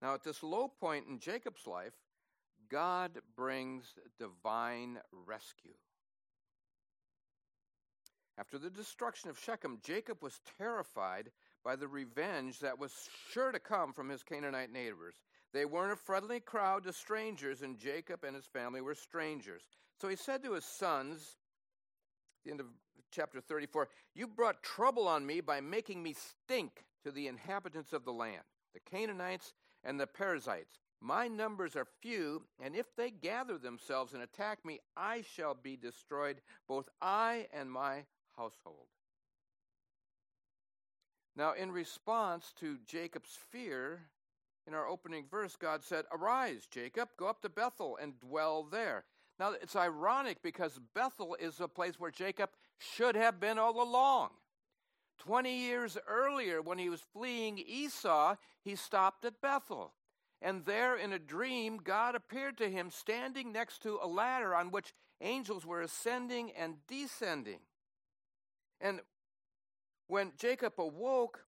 Now, 0.00 0.14
at 0.14 0.22
this 0.22 0.42
low 0.42 0.68
point 0.68 1.06
in 1.08 1.18
Jacob's 1.18 1.66
life, 1.66 1.94
God 2.70 3.12
brings 3.36 3.94
divine 4.18 4.98
rescue. 5.26 5.74
After 8.38 8.58
the 8.58 8.70
destruction 8.70 9.30
of 9.30 9.38
Shechem, 9.38 9.78
Jacob 9.82 10.22
was 10.22 10.40
terrified 10.58 11.30
by 11.64 11.74
the 11.74 11.88
revenge 11.88 12.60
that 12.60 12.78
was 12.78 13.08
sure 13.32 13.50
to 13.50 13.58
come 13.58 13.92
from 13.92 14.08
his 14.08 14.22
Canaanite 14.22 14.72
neighbors. 14.72 15.16
They 15.52 15.64
weren't 15.64 15.92
a 15.92 15.96
friendly 15.96 16.38
crowd 16.38 16.84
to 16.84 16.92
strangers, 16.92 17.62
and 17.62 17.78
Jacob 17.78 18.22
and 18.22 18.36
his 18.36 18.46
family 18.46 18.80
were 18.80 18.94
strangers. 18.94 19.62
So 20.00 20.08
he 20.08 20.14
said 20.14 20.44
to 20.44 20.52
his 20.52 20.64
sons, 20.64 21.36
the 22.44 22.52
end 22.52 22.60
of 22.60 22.66
chapter 23.10 23.40
34, 23.40 23.88
You 24.14 24.26
brought 24.26 24.62
trouble 24.62 25.06
on 25.06 25.26
me 25.26 25.40
by 25.40 25.60
making 25.60 26.02
me 26.02 26.14
stink 26.14 26.84
to 27.04 27.10
the 27.10 27.26
inhabitants 27.26 27.92
of 27.92 28.04
the 28.04 28.12
land, 28.12 28.42
the 28.74 28.80
Canaanites 28.80 29.54
and 29.84 29.98
the 29.98 30.06
Perizzites. 30.06 30.78
My 31.00 31.28
numbers 31.28 31.76
are 31.76 31.86
few, 32.02 32.42
and 32.60 32.74
if 32.74 32.86
they 32.96 33.10
gather 33.10 33.56
themselves 33.56 34.14
and 34.14 34.22
attack 34.22 34.64
me, 34.64 34.80
I 34.96 35.22
shall 35.22 35.54
be 35.54 35.76
destroyed, 35.76 36.40
both 36.66 36.88
I 37.00 37.46
and 37.52 37.70
my 37.70 38.04
household. 38.36 38.86
Now, 41.36 41.52
in 41.52 41.70
response 41.70 42.52
to 42.58 42.78
Jacob's 42.84 43.38
fear, 43.52 44.00
in 44.66 44.74
our 44.74 44.88
opening 44.88 45.24
verse, 45.30 45.54
God 45.54 45.84
said, 45.84 46.04
Arise, 46.12 46.66
Jacob, 46.68 47.10
go 47.16 47.28
up 47.28 47.40
to 47.42 47.48
Bethel 47.48 47.96
and 48.02 48.18
dwell 48.18 48.64
there. 48.64 49.04
Now, 49.38 49.52
it's 49.52 49.76
ironic 49.76 50.42
because 50.42 50.80
Bethel 50.94 51.36
is 51.38 51.60
a 51.60 51.68
place 51.68 51.94
where 51.98 52.10
Jacob 52.10 52.50
should 52.78 53.16
have 53.16 53.40
been 53.40 53.58
all 53.58 53.82
along. 53.82 54.30
20 55.18 55.52
years 55.52 55.98
earlier, 56.06 56.62
when 56.62 56.78
he 56.78 56.88
was 56.88 57.00
fleeing 57.12 57.58
Esau, 57.58 58.36
he 58.62 58.76
stopped 58.76 59.24
at 59.24 59.40
Bethel. 59.40 59.92
And 60.40 60.64
there, 60.64 60.96
in 60.96 61.12
a 61.12 61.18
dream, 61.18 61.78
God 61.82 62.14
appeared 62.14 62.56
to 62.58 62.70
him 62.70 62.90
standing 62.90 63.52
next 63.52 63.82
to 63.82 63.98
a 64.02 64.06
ladder 64.06 64.54
on 64.54 64.70
which 64.70 64.94
angels 65.20 65.66
were 65.66 65.82
ascending 65.82 66.52
and 66.52 66.76
descending. 66.86 67.58
And 68.80 69.00
when 70.06 70.32
Jacob 70.38 70.74
awoke, 70.78 71.44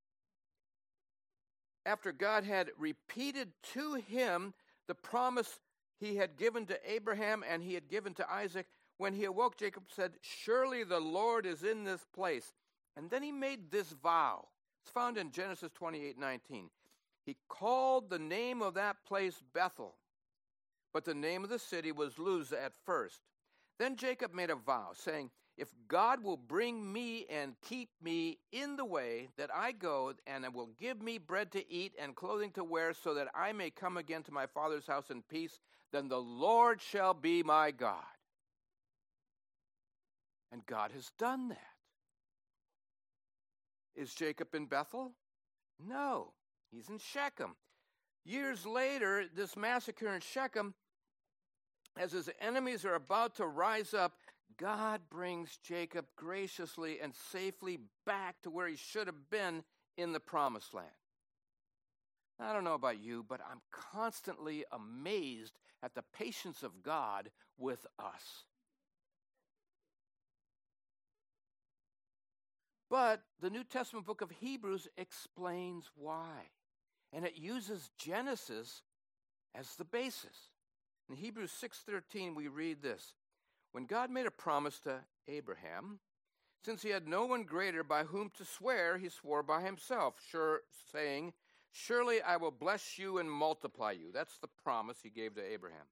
after 1.87 2.13
God 2.13 2.45
had 2.45 2.71
repeated 2.77 3.53
to 3.75 3.95
him 3.95 4.55
the 4.89 4.95
promise 4.95 5.61
he 6.01 6.17
had 6.17 6.37
given 6.37 6.67
to 6.67 6.93
Abraham 6.93 7.45
and 7.49 7.63
he 7.63 7.75
had 7.75 7.89
given 7.89 8.15
to 8.15 8.31
Isaac, 8.31 8.67
when 9.00 9.14
he 9.14 9.25
awoke, 9.25 9.57
Jacob 9.57 9.85
said, 9.88 10.12
Surely 10.21 10.85
the 10.85 11.00
Lord 11.00 11.47
is 11.47 11.62
in 11.62 11.85
this 11.85 12.04
place. 12.14 12.52
And 12.99 13.09
then 13.09 13.23
he 13.23 13.33
made 13.33 13.71
this 13.71 13.92
vow. 13.92 14.47
It's 14.83 14.92
found 14.92 15.16
in 15.16 15.30
Genesis 15.30 15.71
28 15.75 16.19
19. 16.19 16.69
He 17.25 17.37
called 17.49 18.11
the 18.11 18.19
name 18.19 18.61
of 18.61 18.75
that 18.75 18.97
place 19.07 19.42
Bethel, 19.54 19.95
but 20.92 21.07
the 21.07 21.14
name 21.14 21.45
of 21.45 21.50
the 21.50 21.59
city 21.59 21.92
was 21.92 22.19
Luz 22.19 22.52
at 22.52 22.73
first. 22.85 23.21
Then 23.78 23.97
Jacob 23.97 24.35
made 24.35 24.50
a 24.50 24.54
vow, 24.54 24.90
saying, 24.92 25.30
if 25.57 25.69
God 25.88 26.23
will 26.23 26.37
bring 26.37 26.92
me 26.92 27.25
and 27.30 27.54
keep 27.66 27.88
me 28.02 28.38
in 28.52 28.76
the 28.76 28.85
way 28.85 29.28
that 29.38 29.50
I 29.54 29.73
go, 29.73 30.12
and 30.26 30.45
will 30.52 30.71
give 30.78 31.00
me 31.00 31.16
bread 31.16 31.52
to 31.52 31.73
eat 31.73 31.95
and 31.99 32.14
clothing 32.14 32.50
to 32.52 32.64
wear, 32.64 32.92
so 32.92 33.14
that 33.14 33.28
I 33.35 33.52
may 33.52 33.71
come 33.71 33.97
again 33.97 34.23
to 34.25 34.33
my 34.33 34.47
father's 34.47 34.87
house 34.87 35.11
in 35.11 35.23
peace, 35.23 35.61
then 35.90 36.09
the 36.09 36.21
Lord 36.21 36.83
shall 36.83 37.14
be 37.14 37.42
my 37.42 37.71
God. 37.71 38.04
And 40.52 40.66
God 40.66 40.92
has 40.92 41.11
done 41.19 41.49
that. 41.49 41.59
Is 43.95 44.14
Jacob 44.14 44.54
in 44.54 44.66
Bethel? 44.66 45.12
No, 45.78 46.33
he's 46.71 46.88
in 46.88 46.99
Shechem. 46.99 47.57
Years 48.25 48.66
later, 48.66 49.25
this 49.35 49.57
massacre 49.57 50.14
in 50.14 50.21
Shechem, 50.21 50.75
as 51.97 52.12
his 52.12 52.30
enemies 52.40 52.85
are 52.85 52.95
about 52.95 53.37
to 53.37 53.47
rise 53.47 53.95
up, 53.95 54.12
God 54.59 55.00
brings 55.11 55.59
Jacob 55.62 56.07
graciously 56.16 57.00
and 57.00 57.14
safely 57.14 57.78
back 58.04 58.37
to 58.42 58.50
where 58.50 58.69
he 58.69 58.76
should 58.76 59.07
have 59.07 59.30
been 59.30 59.62
in 59.97 60.12
the 60.12 60.21
promised 60.21 60.75
land. 60.75 60.88
I 62.38 62.52
don't 62.52 62.64
know 62.64 62.75
about 62.75 63.00
you, 63.00 63.25
but 63.28 63.40
I'm 63.50 63.61
constantly 63.71 64.64
amazed 64.73 65.59
at 65.83 65.95
the 65.95 66.04
patience 66.14 66.62
of 66.62 66.83
God 66.83 67.30
with 67.59 67.87
us. 67.99 68.45
But 72.90 73.23
the 73.40 73.50
New 73.50 73.62
Testament 73.62 74.04
book 74.04 74.20
of 74.20 74.30
Hebrews 74.30 74.88
explains 74.99 75.88
why. 75.94 76.50
And 77.12 77.25
it 77.25 77.37
uses 77.37 77.90
Genesis 77.97 78.82
as 79.54 79.76
the 79.76 79.85
basis. 79.85 80.50
In 81.09 81.16
Hebrews 81.16 81.52
6:13 81.52 82.35
we 82.35 82.49
read 82.49 82.82
this. 82.82 83.14
When 83.73 83.87
God 83.87 84.11
made 84.11 84.26
a 84.26 84.32
promise 84.32 84.80
to 84.80 85.04
Abraham, 85.28 86.00
since 86.64 86.82
he 86.82 86.90
had 86.90 87.09
no 87.09 87.25
one 87.25 87.44
greater 87.44 87.85
by 87.85 88.04
whom 88.04 88.30
to 88.30 88.44
swear, 88.44 88.99
he 88.99 89.09
swore 89.09 89.42
by 89.42 89.62
himself, 89.62 90.20
sure, 90.28 90.62
saying, 90.92 91.32
Surely 91.73 92.20
I 92.20 92.37
will 92.37 92.50
bless 92.50 92.99
you 92.99 93.18
and 93.18 93.30
multiply 93.30 93.92
you. 93.92 94.11
That's 94.12 94.38
the 94.38 94.49
promise 94.49 94.99
he 95.02 95.11
gave 95.11 95.37
to 95.37 95.42
Abraham. 95.42 95.87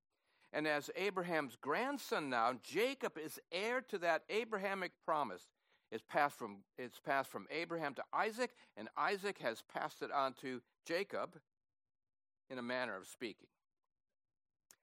And 0.52 0.66
as 0.66 0.90
Abraham's 0.96 1.56
grandson 1.56 2.28
now, 2.28 2.54
Jacob 2.62 3.16
is 3.16 3.38
heir 3.52 3.80
to 3.82 3.98
that 3.98 4.24
Abrahamic 4.28 4.92
promise. 5.04 5.46
It's 5.90 6.04
passed 6.08 6.38
from, 6.38 6.58
it's 6.76 7.00
passed 7.00 7.30
from 7.30 7.46
Abraham 7.50 7.94
to 7.94 8.04
Isaac, 8.12 8.50
and 8.76 8.88
Isaac 8.96 9.38
has 9.38 9.62
passed 9.72 10.02
it 10.02 10.12
on 10.12 10.34
to 10.42 10.60
Jacob 10.84 11.36
in 12.50 12.58
a 12.58 12.62
manner 12.62 12.96
of 12.96 13.06
speaking. 13.06 13.48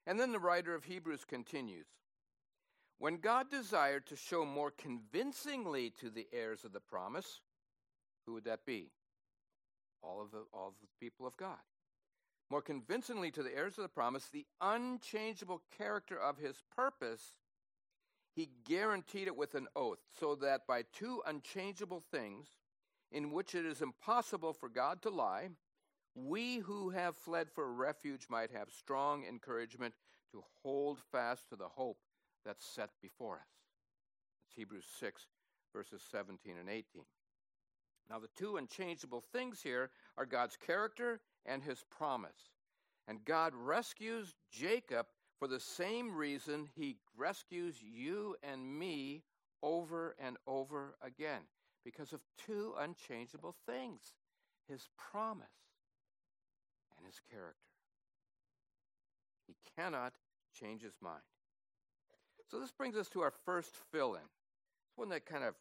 And 0.07 0.19
then 0.19 0.31
the 0.31 0.39
writer 0.39 0.73
of 0.73 0.85
Hebrews 0.85 1.25
continues 1.25 1.87
When 2.97 3.17
God 3.17 3.49
desired 3.49 4.07
to 4.07 4.15
show 4.15 4.45
more 4.45 4.71
convincingly 4.71 5.91
to 6.01 6.09
the 6.09 6.27
heirs 6.33 6.63
of 6.63 6.73
the 6.73 6.79
promise, 6.79 7.41
who 8.25 8.33
would 8.33 8.45
that 8.45 8.65
be? 8.65 8.91
All 10.01 10.21
of 10.21 10.31
the, 10.31 10.43
all 10.53 10.69
of 10.69 10.73
the 10.81 10.87
people 10.99 11.27
of 11.27 11.37
God. 11.37 11.57
More 12.51 12.61
convincingly 12.61 13.31
to 13.31 13.41
the 13.43 13.55
heirs 13.55 13.77
of 13.77 13.83
the 13.83 13.89
promise, 13.89 14.29
the 14.29 14.45
unchangeable 14.61 15.61
character 15.77 16.17
of 16.17 16.37
his 16.37 16.61
purpose 16.75 17.33
he 18.35 18.49
guaranteed 18.65 19.27
it 19.27 19.37
with 19.37 19.55
an 19.55 19.67
oath, 19.75 19.99
so 20.19 20.35
that 20.35 20.67
by 20.67 20.83
two 20.93 21.21
unchangeable 21.25 22.03
things, 22.11 22.47
in 23.11 23.31
which 23.31 23.55
it 23.55 23.65
is 23.65 23.81
impossible 23.81 24.51
for 24.51 24.67
God 24.67 25.01
to 25.03 25.09
lie, 25.09 25.49
we 26.15 26.57
who 26.57 26.89
have 26.89 27.15
fled 27.15 27.47
for 27.49 27.71
refuge 27.71 28.27
might 28.29 28.51
have 28.51 28.69
strong 28.69 29.23
encouragement 29.25 29.93
to 30.31 30.43
hold 30.61 30.99
fast 31.11 31.49
to 31.49 31.55
the 31.55 31.67
hope 31.67 31.97
that's 32.45 32.65
set 32.65 32.89
before 33.01 33.35
us. 33.35 33.47
It's 34.47 34.55
Hebrews 34.55 34.85
6, 34.99 35.27
verses 35.73 36.01
17 36.11 36.55
and 36.59 36.69
18. 36.69 37.03
Now, 38.09 38.19
the 38.19 38.29
two 38.35 38.57
unchangeable 38.57 39.23
things 39.31 39.61
here 39.61 39.89
are 40.17 40.25
God's 40.25 40.57
character 40.57 41.21
and 41.45 41.63
his 41.63 41.83
promise. 41.89 42.51
And 43.07 43.23
God 43.25 43.53
rescues 43.55 44.35
Jacob 44.51 45.07
for 45.39 45.47
the 45.47 45.59
same 45.59 46.15
reason 46.15 46.69
he 46.75 46.97
rescues 47.17 47.75
you 47.81 48.35
and 48.43 48.79
me 48.79 49.23
over 49.61 50.15
and 50.19 50.37
over 50.47 50.95
again 51.01 51.41
because 51.83 52.13
of 52.13 52.21
two 52.45 52.73
unchangeable 52.79 53.55
things 53.65 54.13
his 54.67 54.87
promise 54.97 55.45
and 56.97 57.05
his 57.05 57.19
character. 57.29 57.59
He 59.47 59.55
cannot 59.77 60.13
change 60.59 60.81
his 60.81 60.95
mind. 61.01 61.21
So, 62.49 62.59
this 62.59 62.71
brings 62.71 62.95
us 62.95 63.09
to 63.09 63.21
our 63.21 63.33
first 63.45 63.71
fill 63.91 64.15
in. 64.15 64.21
It's 64.21 64.97
one 64.97 65.09
that 65.09 65.25
kind 65.25 65.43
of 65.43 65.55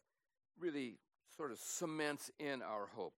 really 0.59 0.97
sort 1.35 1.51
of 1.51 1.59
cements 1.59 2.31
in 2.39 2.61
our 2.61 2.87
hope. 2.95 3.13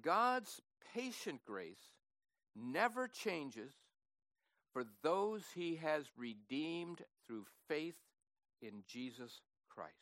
God's 0.00 0.60
patient 0.94 1.40
grace 1.46 1.94
never 2.54 3.08
changes 3.08 3.72
for 4.72 4.84
those 5.02 5.42
he 5.54 5.76
has 5.76 6.04
redeemed 6.16 7.02
through 7.26 7.44
faith 7.68 7.96
in 8.62 8.82
Jesus 8.86 9.40
Christ. 9.68 9.94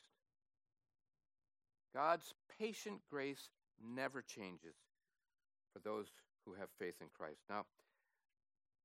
God's 1.94 2.34
patient 2.58 3.00
grace 3.10 3.48
never 3.94 4.22
changes 4.22 4.74
for 5.72 5.78
those 5.80 6.06
who 6.44 6.54
have 6.54 6.68
faith 6.78 6.96
in 7.00 7.08
Christ. 7.16 7.40
Now, 7.48 7.64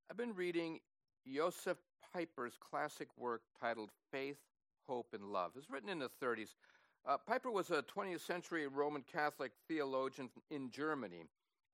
I've 0.10 0.18
been 0.18 0.36
reading 0.36 0.80
Joseph 1.28 1.78
Pieper's 2.14 2.58
classic 2.60 3.08
work 3.18 3.42
titled 3.60 3.90
Faith, 4.12 4.38
Hope, 4.88 5.08
and 5.14 5.32
Love. 5.32 5.52
It 5.56 5.60
was 5.60 5.70
written 5.70 5.90
in 5.90 6.00
the 6.00 6.10
30s. 6.22 6.50
Uh, 7.06 7.18
Pieper 7.18 7.52
was 7.52 7.72
a 7.72 7.84
20th 7.84 8.22
century 8.22 8.68
Roman 8.68 9.04
Catholic 9.12 9.52
theologian 9.68 10.30
in 10.52 10.70
Germany. 10.72 11.24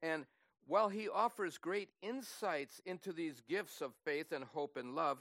And 0.01 0.25
while 0.69 0.89
he 0.89 1.09
offers 1.09 1.57
great 1.57 1.89
insights 2.03 2.79
into 2.85 3.11
these 3.11 3.41
gifts 3.49 3.81
of 3.81 3.91
faith 4.05 4.31
and 4.31 4.43
hope 4.43 4.77
and 4.77 4.93
love, 4.93 5.17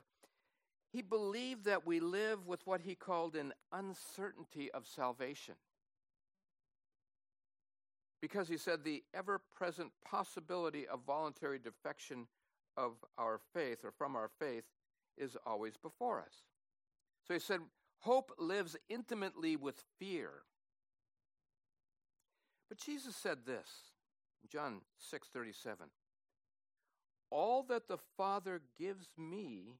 he 0.93 1.01
believed 1.01 1.65
that 1.65 1.87
we 1.87 2.01
live 2.01 2.47
with 2.47 2.67
what 2.67 2.83
he 2.83 2.95
called 2.95 3.35
an 3.35 3.55
uncertainty 3.73 4.71
of 4.73 4.87
salvation. 4.87 5.55
Because 8.21 8.47
he 8.47 8.59
said 8.59 8.85
the 8.85 9.03
ever 9.15 9.41
present 9.57 9.91
possibility 10.05 10.87
of 10.87 11.01
voluntary 11.07 11.59
defection 11.59 12.27
of 12.77 12.93
our 13.17 13.41
faith 13.55 13.87
or 13.87 13.91
from 13.91 14.17
our 14.17 14.29
faith 14.39 14.65
is 15.17 15.35
always 15.47 15.79
before 15.79 16.21
us. 16.21 16.43
So 17.27 17.33
he 17.33 17.41
said, 17.41 17.61
hope 18.01 18.33
lives 18.39 18.77
intimately 18.91 19.57
with 19.57 19.83
fear. 19.99 20.31
But 22.69 22.77
Jesus 22.77 23.17
said 23.17 23.39
this 23.47 23.67
John 24.51 24.81
6:37 24.99 25.91
All 27.31 27.63
that 27.65 27.89
the 27.89 27.99
Father 28.17 28.63
gives 28.79 29.09
me 29.17 29.79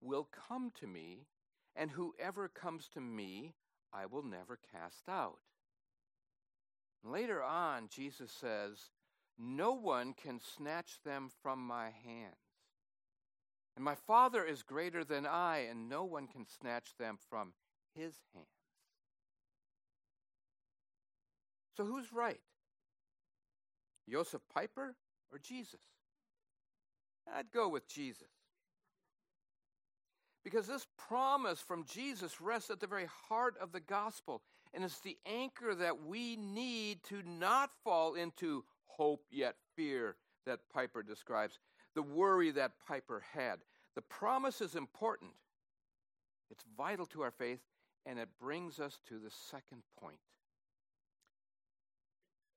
will 0.00 0.28
come 0.48 0.70
to 0.80 0.86
me, 0.86 1.26
and 1.74 1.90
whoever 1.90 2.48
comes 2.48 2.88
to 2.88 3.00
me 3.00 3.54
I 3.92 4.06
will 4.06 4.22
never 4.22 4.58
cast 4.72 5.08
out. 5.08 5.38
Later 7.02 7.42
on 7.42 7.88
Jesus 7.88 8.30
says, 8.30 8.90
no 9.38 9.72
one 9.72 10.14
can 10.14 10.40
snatch 10.40 11.02
them 11.04 11.30
from 11.42 11.66
my 11.66 11.90
hands. 12.04 12.34
And 13.74 13.84
my 13.84 13.94
Father 13.94 14.42
is 14.42 14.62
greater 14.62 15.04
than 15.04 15.26
I, 15.26 15.58
and 15.68 15.88
no 15.88 16.04
one 16.04 16.26
can 16.26 16.46
snatch 16.46 16.96
them 16.98 17.18
from 17.28 17.52
his 17.94 18.14
hands. 18.34 18.46
So 21.76 21.84
who's 21.84 22.12
right? 22.12 22.40
Joseph 24.10 24.42
Pieper 24.56 24.94
or 25.32 25.38
Jesus? 25.38 25.80
I'd 27.34 27.50
go 27.52 27.68
with 27.68 27.88
Jesus. 27.88 28.28
Because 30.44 30.68
this 30.68 30.86
promise 30.96 31.58
from 31.58 31.84
Jesus 31.84 32.40
rests 32.40 32.70
at 32.70 32.78
the 32.78 32.86
very 32.86 33.08
heart 33.28 33.56
of 33.60 33.72
the 33.72 33.80
gospel, 33.80 34.42
and 34.72 34.84
it's 34.84 35.00
the 35.00 35.16
anchor 35.26 35.74
that 35.74 36.04
we 36.06 36.36
need 36.36 37.02
to 37.08 37.20
not 37.24 37.70
fall 37.82 38.14
into 38.14 38.64
hope 38.84 39.24
yet 39.30 39.56
fear 39.74 40.14
that 40.46 40.60
Pieper 40.72 41.02
describes, 41.02 41.58
the 41.96 42.02
worry 42.02 42.52
that 42.52 42.72
Pieper 42.88 43.24
had. 43.32 43.56
The 43.96 44.02
promise 44.02 44.60
is 44.60 44.76
important, 44.76 45.32
it's 46.50 46.64
vital 46.76 47.06
to 47.06 47.22
our 47.22 47.32
faith, 47.32 47.60
and 48.06 48.20
it 48.20 48.28
brings 48.40 48.78
us 48.78 49.00
to 49.08 49.18
the 49.18 49.32
second 49.50 49.82
point 50.00 50.20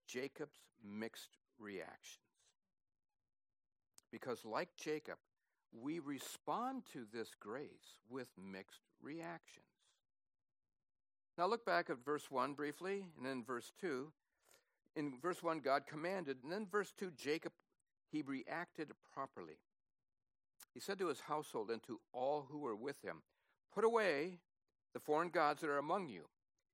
Jacob's 0.07 0.61
mixed 0.83 1.37
reactions. 1.59 2.25
Because, 4.11 4.43
like 4.45 4.69
Jacob, 4.75 5.17
we 5.71 5.99
respond 5.99 6.83
to 6.93 7.05
this 7.13 7.29
grace 7.39 7.99
with 8.09 8.27
mixed 8.37 8.81
reactions. 9.01 9.65
Now, 11.37 11.47
look 11.47 11.65
back 11.65 11.89
at 11.89 12.03
verse 12.03 12.29
1 12.29 12.53
briefly, 12.53 13.05
and 13.17 13.25
then 13.25 13.43
verse 13.43 13.71
2. 13.79 14.11
In 14.95 15.13
verse 15.21 15.41
1, 15.41 15.59
God 15.59 15.83
commanded, 15.87 16.37
and 16.43 16.51
then 16.51 16.65
verse 16.69 16.91
2, 16.97 17.11
Jacob, 17.15 17.53
he 18.11 18.21
reacted 18.21 18.91
properly. 19.13 19.59
He 20.73 20.79
said 20.79 20.97
to 20.99 21.07
his 21.07 21.21
household 21.21 21.69
and 21.69 21.81
to 21.83 21.99
all 22.11 22.47
who 22.49 22.59
were 22.59 22.75
with 22.75 23.01
him, 23.03 23.21
Put 23.73 23.85
away 23.85 24.39
the 24.93 24.99
foreign 24.99 25.29
gods 25.29 25.61
that 25.61 25.69
are 25.69 25.77
among 25.77 26.09
you, 26.09 26.25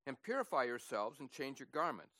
and 0.07 0.21
purify 0.21 0.63
yourselves 0.63 1.19
and 1.19 1.29
change 1.29 1.59
your 1.59 1.67
garments. 1.71 2.15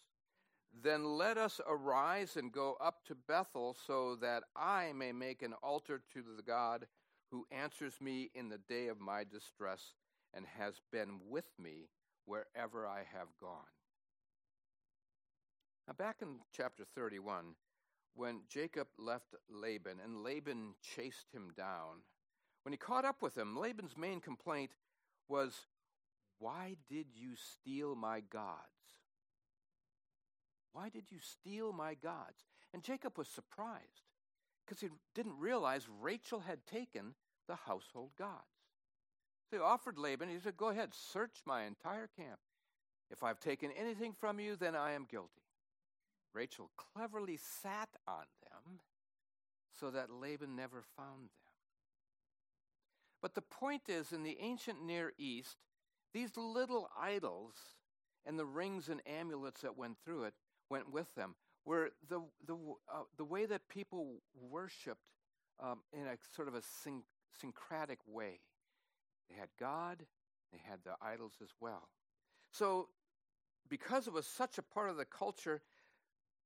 Then 0.83 1.17
let 1.17 1.37
us 1.37 1.61
arise 1.67 2.35
and 2.35 2.51
go 2.51 2.75
up 2.81 3.05
to 3.05 3.15
Bethel, 3.15 3.75
so 3.87 4.15
that 4.15 4.43
I 4.55 4.91
may 4.93 5.11
make 5.11 5.41
an 5.41 5.53
altar 5.63 6.01
to 6.13 6.23
the 6.35 6.43
God 6.43 6.87
who 7.31 7.47
answers 7.51 7.95
me 8.01 8.29
in 8.35 8.49
the 8.49 8.57
day 8.57 8.87
of 8.87 8.99
my 8.99 9.23
distress 9.23 9.93
and 10.33 10.45
has 10.57 10.81
been 10.91 11.19
with 11.29 11.45
me 11.57 11.89
wherever 12.25 12.85
I 12.85 12.99
have 13.13 13.27
gone. 13.39 13.71
Now, 15.87 15.93
back 15.93 16.17
in 16.21 16.39
chapter 16.51 16.83
31, 16.95 17.55
when 18.15 18.41
Jacob 18.49 18.87
left 18.97 19.35
Laban 19.49 19.97
and 20.03 20.23
Laban 20.23 20.75
chased 20.81 21.31
him 21.31 21.51
down, 21.55 22.01
when 22.63 22.73
he 22.73 22.77
caught 22.77 23.05
up 23.05 23.21
with 23.21 23.37
him, 23.37 23.57
Laban's 23.57 23.95
main 23.95 24.19
complaint 24.19 24.71
was, 25.29 25.67
Why 26.39 26.75
did 26.89 27.07
you 27.13 27.35
steal 27.35 27.95
my 27.95 28.21
gods? 28.21 28.74
Why 30.75 30.89
did 30.89 31.09
you 31.09 31.19
steal 31.21 31.71
my 31.71 31.93
gods? 31.93 32.43
And 32.73 32.83
Jacob 32.83 33.17
was 33.17 33.29
surprised 33.29 34.03
because 34.65 34.81
he 34.81 34.89
didn't 35.13 35.39
realize 35.39 35.87
Rachel 36.01 36.41
had 36.41 36.65
taken 36.65 37.13
the 37.47 37.55
household 37.55 38.09
gods. 38.19 38.41
So 39.49 39.55
he 39.55 39.63
offered 39.63 39.97
Laban, 39.97 40.27
he 40.27 40.37
said, 40.37 40.57
Go 40.57 40.67
ahead, 40.67 40.89
search 40.93 41.37
my 41.45 41.63
entire 41.63 42.09
camp. 42.17 42.39
If 43.09 43.23
I've 43.23 43.39
taken 43.39 43.71
anything 43.71 44.11
from 44.19 44.37
you, 44.37 44.57
then 44.57 44.75
I 44.75 44.91
am 44.91 45.07
guilty. 45.09 45.43
Rachel 46.33 46.69
cleverly 46.75 47.37
sat 47.37 47.89
on 48.05 48.25
them 48.43 48.79
so 49.79 49.91
that 49.91 50.11
Laban 50.11 50.57
never 50.57 50.83
found 50.97 51.29
them. 51.29 51.53
But 53.21 53.33
the 53.33 53.41
point 53.41 53.83
is, 53.87 54.11
in 54.11 54.23
the 54.23 54.37
ancient 54.41 54.83
Near 54.83 55.13
East, 55.17 55.55
these 56.13 56.35
little 56.35 56.89
idols 56.99 57.55
and 58.25 58.37
the 58.37 58.45
rings 58.45 58.89
and 58.89 59.01
amulets 59.05 59.61
that 59.61 59.77
went 59.77 59.99
through 60.03 60.23
it 60.23 60.33
went 60.69 60.91
with 60.91 61.13
them 61.15 61.35
were 61.65 61.89
the, 62.09 62.21
the, 62.45 62.53
uh, 62.53 63.03
the 63.17 63.25
way 63.25 63.45
that 63.45 63.67
people 63.69 64.21
worshiped 64.39 65.01
um, 65.59 65.79
in 65.91 66.01
a 66.01 66.15
sort 66.35 66.47
of 66.47 66.53
a 66.53 66.61
syn- 66.83 67.03
syncretic 67.39 67.99
way. 68.07 68.39
They 69.29 69.35
had 69.35 69.49
God, 69.59 70.05
they 70.51 70.59
had 70.63 70.79
the 70.83 70.95
idols 71.01 71.33
as 71.41 71.49
well. 71.59 71.89
So, 72.51 72.89
because 73.67 74.07
it 74.07 74.13
was 74.13 74.27
such 74.27 74.57
a 74.57 74.61
part 74.61 74.89
of 74.89 74.97
the 74.97 75.05
culture, 75.05 75.61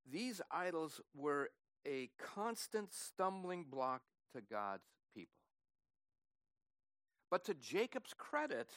these 0.10 0.42
idols 0.50 1.02
were 1.14 1.50
a 1.86 2.10
constant 2.18 2.94
stumbling 2.94 3.66
block 3.70 4.02
to 4.34 4.42
God's 4.42 4.88
people. 5.14 5.34
But 7.30 7.44
to 7.46 7.54
Jacob's 7.54 8.14
credit, 8.18 8.70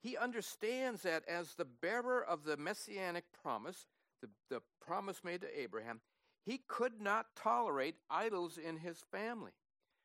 he 0.00 0.16
understands 0.16 1.02
that 1.02 1.24
as 1.28 1.54
the 1.54 1.64
bearer 1.64 2.24
of 2.24 2.44
the 2.44 2.56
messianic 2.56 3.24
promise, 3.42 3.86
the, 4.20 4.28
the 4.50 4.60
promise 4.80 5.22
made 5.24 5.40
to 5.42 5.60
Abraham, 5.60 6.00
he 6.44 6.60
could 6.68 7.00
not 7.00 7.26
tolerate 7.36 7.96
idols 8.10 8.58
in 8.58 8.78
his 8.78 9.02
family. 9.10 9.52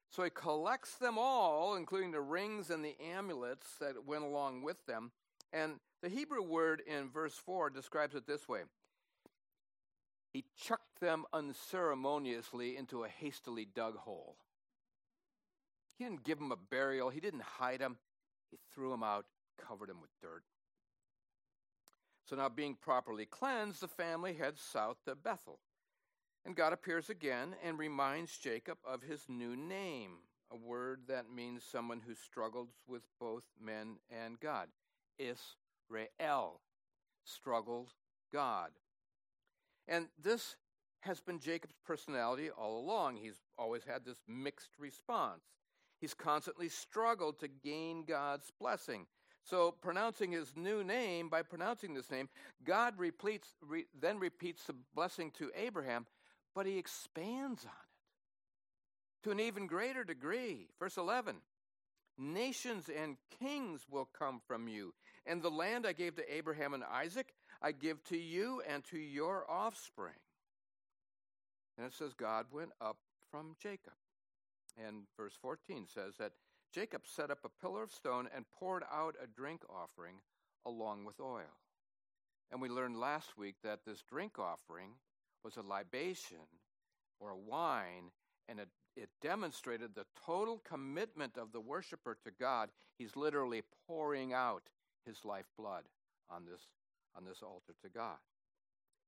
So 0.09 0.23
he 0.23 0.29
collects 0.29 0.95
them 0.95 1.17
all, 1.17 1.75
including 1.75 2.11
the 2.11 2.21
rings 2.21 2.69
and 2.69 2.83
the 2.83 2.95
amulets 2.99 3.67
that 3.79 4.05
went 4.05 4.23
along 4.23 4.61
with 4.61 4.85
them. 4.85 5.11
And 5.53 5.79
the 6.01 6.09
Hebrew 6.09 6.41
word 6.41 6.81
in 6.85 7.09
verse 7.09 7.35
4 7.35 7.69
describes 7.69 8.15
it 8.15 8.27
this 8.27 8.47
way 8.47 8.61
He 10.33 10.43
chucked 10.59 10.99
them 10.99 11.25
unceremoniously 11.31 12.75
into 12.75 13.03
a 13.03 13.07
hastily 13.07 13.65
dug 13.73 13.97
hole. 13.97 14.35
He 15.97 16.03
didn't 16.03 16.23
give 16.23 16.39
them 16.39 16.51
a 16.51 16.57
burial, 16.57 17.09
he 17.09 17.19
didn't 17.19 17.43
hide 17.43 17.79
them, 17.79 17.97
he 18.49 18.57
threw 18.73 18.89
them 18.89 19.03
out, 19.03 19.25
covered 19.57 19.89
them 19.89 20.01
with 20.01 20.09
dirt. 20.21 20.43
So 22.25 22.35
now, 22.35 22.49
being 22.49 22.75
properly 22.75 23.25
cleansed, 23.25 23.81
the 23.81 23.87
family 23.87 24.33
heads 24.33 24.61
south 24.61 24.97
to 25.05 25.15
Bethel. 25.15 25.59
And 26.45 26.55
God 26.55 26.73
appears 26.73 27.09
again 27.09 27.55
and 27.63 27.77
reminds 27.77 28.37
Jacob 28.37 28.77
of 28.85 29.03
his 29.03 29.25
new 29.27 29.55
name, 29.55 30.11
a 30.51 30.55
word 30.55 31.01
that 31.07 31.31
means 31.33 31.63
someone 31.63 32.01
who 32.05 32.15
struggles 32.15 32.69
with 32.87 33.03
both 33.19 33.43
men 33.63 33.97
and 34.09 34.39
God. 34.39 34.67
Israel, 35.19 36.61
struggled 37.23 37.93
God. 38.33 38.71
And 39.87 40.07
this 40.21 40.55
has 41.01 41.19
been 41.19 41.39
Jacob's 41.39 41.75
personality 41.85 42.49
all 42.49 42.79
along. 42.79 43.17
He's 43.17 43.41
always 43.57 43.83
had 43.83 44.05
this 44.05 44.21
mixed 44.27 44.71
response. 44.79 45.43
He's 45.99 46.13
constantly 46.13 46.69
struggled 46.69 47.39
to 47.39 47.47
gain 47.47 48.03
God's 48.05 48.51
blessing. 48.59 49.05
So, 49.43 49.71
pronouncing 49.71 50.31
his 50.31 50.53
new 50.55 50.83
name, 50.83 51.27
by 51.27 51.41
pronouncing 51.41 51.93
this 51.93 52.11
name, 52.11 52.29
God 52.63 52.93
re, 52.97 53.11
then 53.99 54.19
repeats 54.19 54.63
the 54.65 54.75
blessing 54.95 55.31
to 55.39 55.51
Abraham, 55.55 56.05
but 56.53 56.65
he 56.65 56.77
expands 56.77 57.65
on 57.65 57.71
it 57.71 59.23
to 59.23 59.31
an 59.31 59.39
even 59.39 59.67
greater 59.67 60.03
degree. 60.03 60.67
Verse 60.79 60.97
11 60.97 61.37
Nations 62.17 62.89
and 62.89 63.17
kings 63.39 63.87
will 63.89 64.07
come 64.17 64.41
from 64.47 64.67
you, 64.67 64.93
and 65.25 65.41
the 65.41 65.49
land 65.49 65.87
I 65.87 65.93
gave 65.93 66.15
to 66.15 66.33
Abraham 66.33 66.73
and 66.73 66.83
Isaac, 66.83 67.33
I 67.61 67.71
give 67.71 68.03
to 68.05 68.17
you 68.17 68.61
and 68.69 68.83
to 68.85 68.99
your 68.99 69.49
offspring. 69.49 70.13
And 71.77 71.87
it 71.87 71.93
says, 71.93 72.13
God 72.13 72.45
went 72.51 72.71
up 72.79 72.97
from 73.31 73.55
Jacob. 73.59 73.93
And 74.77 75.03
verse 75.17 75.33
14 75.41 75.87
says 75.87 76.15
that 76.19 76.33
Jacob 76.73 77.01
set 77.05 77.29
up 77.31 77.39
a 77.43 77.61
pillar 77.61 77.83
of 77.83 77.91
stone 77.91 78.29
and 78.35 78.45
poured 78.59 78.83
out 78.91 79.15
a 79.21 79.27
drink 79.27 79.61
offering 79.69 80.15
along 80.65 81.05
with 81.05 81.19
oil. 81.19 81.57
And 82.51 82.61
we 82.61 82.69
learned 82.69 82.99
last 82.99 83.37
week 83.37 83.55
that 83.63 83.79
this 83.85 84.03
drink 84.09 84.39
offering 84.39 84.91
was 85.43 85.57
a 85.57 85.61
libation 85.61 86.37
or 87.19 87.31
a 87.31 87.37
wine, 87.37 88.11
and 88.47 88.59
it, 88.59 88.69
it 88.95 89.09
demonstrated 89.21 89.95
the 89.95 90.05
total 90.25 90.61
commitment 90.67 91.37
of 91.37 91.51
the 91.51 91.59
worshiper 91.59 92.17
to 92.23 92.31
God. 92.39 92.69
He's 92.97 93.15
literally 93.15 93.63
pouring 93.87 94.33
out 94.33 94.63
his 95.05 95.17
lifeblood 95.23 95.83
on 96.29 96.45
this, 96.45 96.61
on 97.15 97.25
this 97.25 97.41
altar 97.41 97.73
to 97.83 97.89
God. 97.89 98.17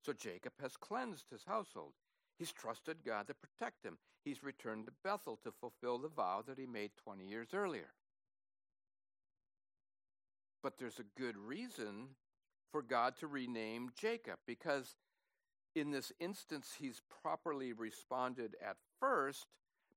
So 0.06 0.14
Jacob 0.14 0.54
has 0.62 0.76
cleansed 0.76 1.26
his 1.32 1.44
household. 1.46 1.94
He's 2.38 2.52
trusted 2.52 2.98
God 3.06 3.28
to 3.28 3.34
protect 3.34 3.86
him. 3.86 3.98
He's 4.24 4.44
returned 4.44 4.86
to 4.86 4.92
Bethel 5.04 5.40
to 5.44 5.52
fulfill 5.52 5.98
the 5.98 6.08
vow 6.08 6.44
that 6.48 6.58
he 6.58 6.66
made 6.66 6.92
20 7.04 7.26
years 7.26 7.50
earlier. 7.54 7.94
But 10.62 10.78
there's 10.78 11.00
a 11.00 11.20
good 11.20 11.38
reason 11.38 12.10
for 12.72 12.82
God 12.82 13.18
to 13.18 13.28
rename 13.28 13.92
Jacob 13.96 14.38
because 14.48 14.96
in 15.76 15.92
this 15.92 16.12
instance 16.20 16.74
he's 16.80 17.02
properly 17.22 17.74
responded 17.74 18.56
at 18.66 18.78
first, 19.00 19.48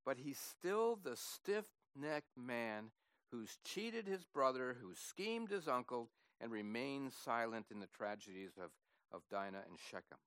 but 0.05 0.19
he's 0.19 0.39
still 0.39 0.99
the 1.03 1.17
stiff 1.17 1.67
necked 1.95 2.37
man 2.37 2.91
who's 3.31 3.59
cheated 3.65 4.07
his 4.07 4.25
brother, 4.25 4.77
who 4.81 4.95
schemed 4.95 5.51
his 5.51 5.69
uncle, 5.69 6.11
and 6.41 6.53
remained 6.53 7.13
silent 7.13 7.67
in 7.71 7.81
the 7.81 7.87
tragedies 7.87 8.53
of, 8.63 8.71
of 9.13 9.23
Dinah 9.31 9.63
and 9.69 9.79
Shechem. 9.91 10.19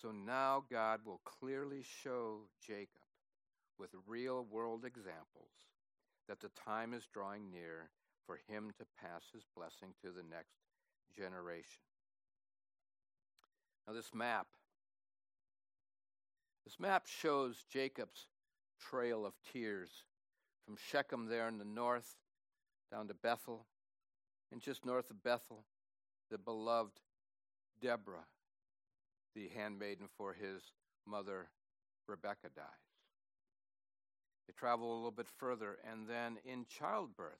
So 0.00 0.12
now 0.12 0.64
God 0.70 1.00
will 1.04 1.20
clearly 1.24 1.82
show 1.82 2.42
Jacob 2.64 3.02
with 3.78 3.90
real 4.06 4.46
world 4.48 4.84
examples 4.84 5.50
that 6.28 6.40
the 6.40 6.50
time 6.50 6.94
is 6.94 7.08
drawing 7.12 7.50
near 7.50 7.90
for 8.24 8.38
him 8.48 8.70
to 8.78 8.84
pass 9.00 9.22
his 9.32 9.44
blessing 9.56 9.94
to 10.02 10.10
the 10.10 10.22
next 10.22 10.54
generation. 11.16 11.82
Now, 13.86 13.94
this 13.94 14.14
map, 14.14 14.46
this 16.64 16.78
map 16.78 17.06
shows 17.06 17.64
Jacob's 17.72 18.28
trail 18.78 19.26
of 19.26 19.32
tears 19.52 19.90
from 20.64 20.76
Shechem 20.76 21.26
there 21.26 21.48
in 21.48 21.58
the 21.58 21.64
north 21.64 22.14
down 22.92 23.08
to 23.08 23.14
Bethel, 23.14 23.66
and 24.52 24.60
just 24.60 24.84
north 24.84 25.10
of 25.10 25.22
Bethel, 25.22 25.64
the 26.30 26.38
beloved 26.38 27.00
Deborah 27.80 28.26
the 29.34 29.48
handmaiden 29.54 30.08
for 30.16 30.32
his 30.32 30.62
mother 31.06 31.48
Rebecca 32.06 32.48
dies. 32.54 32.64
They 34.46 34.54
travel 34.56 34.92
a 34.92 34.96
little 34.96 35.10
bit 35.10 35.28
further, 35.36 35.78
and 35.88 36.08
then 36.08 36.38
in 36.44 36.64
childbirth, 36.66 37.38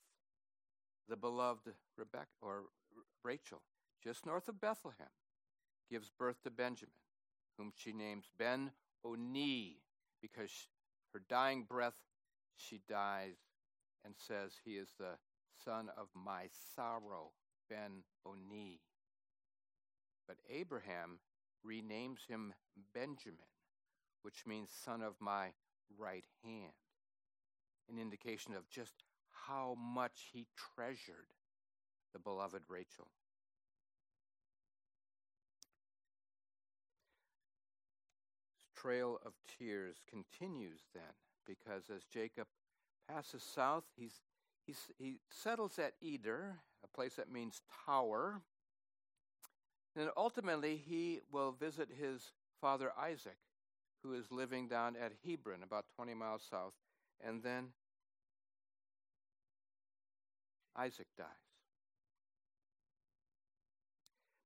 the 1.08 1.16
beloved 1.16 1.72
Rebecca 1.96 2.26
or 2.42 2.64
Rachel, 3.24 3.62
just 4.04 4.26
north 4.26 4.48
of 4.48 4.60
Bethlehem, 4.60 5.08
gives 5.90 6.10
birth 6.10 6.42
to 6.42 6.50
Benjamin, 6.50 6.92
whom 7.56 7.72
she 7.74 7.92
names 7.92 8.26
Ben 8.38 8.72
Oni, 9.04 9.78
because 10.20 10.68
her 11.14 11.22
dying 11.28 11.64
breath 11.64 11.96
she 12.56 12.80
dies 12.88 13.36
and 14.04 14.14
says 14.16 14.52
he 14.64 14.72
is 14.72 14.90
the 14.98 15.16
son 15.64 15.88
of 15.96 16.08
my 16.14 16.48
sorrow, 16.76 17.30
Ben 17.70 18.02
Oni. 18.26 18.80
But 20.26 20.36
Abraham 20.50 21.20
renames 21.66 22.26
him 22.28 22.54
Benjamin, 22.94 23.38
which 24.22 24.46
means 24.46 24.70
son 24.84 25.02
of 25.02 25.14
my 25.20 25.48
right 25.98 26.24
hand, 26.44 26.72
an 27.90 27.98
indication 27.98 28.54
of 28.54 28.68
just 28.68 28.94
how 29.46 29.76
much 29.78 30.30
he 30.32 30.46
treasured 30.74 31.28
the 32.12 32.18
beloved 32.18 32.62
Rachel. 32.68 33.08
This 38.60 38.82
trail 38.82 39.18
of 39.24 39.32
tears 39.58 39.96
continues 40.08 40.80
then, 40.94 41.02
because 41.46 41.90
as 41.94 42.04
Jacob 42.04 42.46
passes 43.08 43.42
south, 43.42 43.84
he's, 43.96 44.20
he's, 44.66 44.90
he 44.98 45.20
settles 45.30 45.78
at 45.78 45.94
Eder, 46.02 46.56
a 46.84 46.88
place 46.88 47.14
that 47.14 47.32
means 47.32 47.62
tower, 47.86 48.42
and 49.98 50.10
ultimately, 50.16 50.76
he 50.76 51.20
will 51.32 51.52
visit 51.52 51.88
his 51.98 52.32
father 52.60 52.92
Isaac, 52.98 53.36
who 54.02 54.14
is 54.14 54.30
living 54.30 54.68
down 54.68 54.94
at 54.96 55.12
Hebron, 55.26 55.62
about 55.62 55.86
20 55.96 56.14
miles 56.14 56.42
south. 56.48 56.74
And 57.24 57.42
then 57.42 57.68
Isaac 60.76 61.08
dies. 61.16 61.26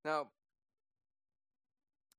Now, 0.05 0.29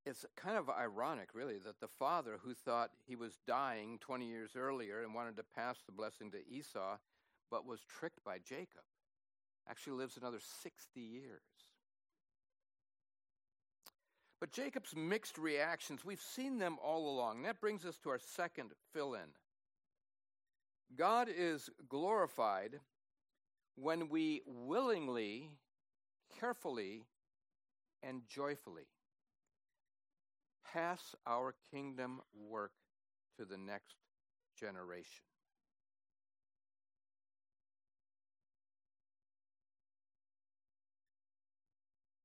it's 0.05 0.25
kind 0.35 0.57
of 0.57 0.69
ironic, 0.69 1.29
really, 1.33 1.57
that 1.65 1.79
the 1.79 1.87
father 1.87 2.37
who 2.43 2.53
thought 2.53 2.91
he 3.07 3.15
was 3.15 3.39
dying 3.47 3.97
20 3.99 4.27
years 4.27 4.51
earlier 4.55 5.01
and 5.01 5.13
wanted 5.13 5.37
to 5.37 5.43
pass 5.55 5.77
the 5.85 5.91
blessing 5.91 6.29
to 6.31 6.47
Esau, 6.47 6.97
but 7.49 7.65
was 7.65 7.81
tricked 7.81 8.23
by 8.23 8.37
Jacob, 8.37 8.83
actually 9.67 9.93
lives 9.93 10.17
another 10.17 10.39
60 10.61 10.99
years. 10.99 11.41
But 14.43 14.51
Jacob's 14.51 14.93
mixed 14.93 15.37
reactions, 15.37 16.03
we've 16.03 16.19
seen 16.19 16.57
them 16.57 16.75
all 16.83 17.09
along. 17.09 17.43
That 17.43 17.61
brings 17.61 17.85
us 17.85 17.97
to 17.99 18.09
our 18.09 18.19
second 18.19 18.71
fill 18.91 19.13
in. 19.13 19.29
God 20.97 21.29
is 21.33 21.69
glorified 21.87 22.81
when 23.75 24.09
we 24.09 24.41
willingly, 24.45 25.51
carefully, 26.41 27.05
and 28.03 28.23
joyfully 28.27 28.87
pass 30.73 31.15
our 31.25 31.55
kingdom 31.71 32.19
work 32.35 32.73
to 33.39 33.45
the 33.45 33.57
next 33.57 33.95
generation. 34.59 35.23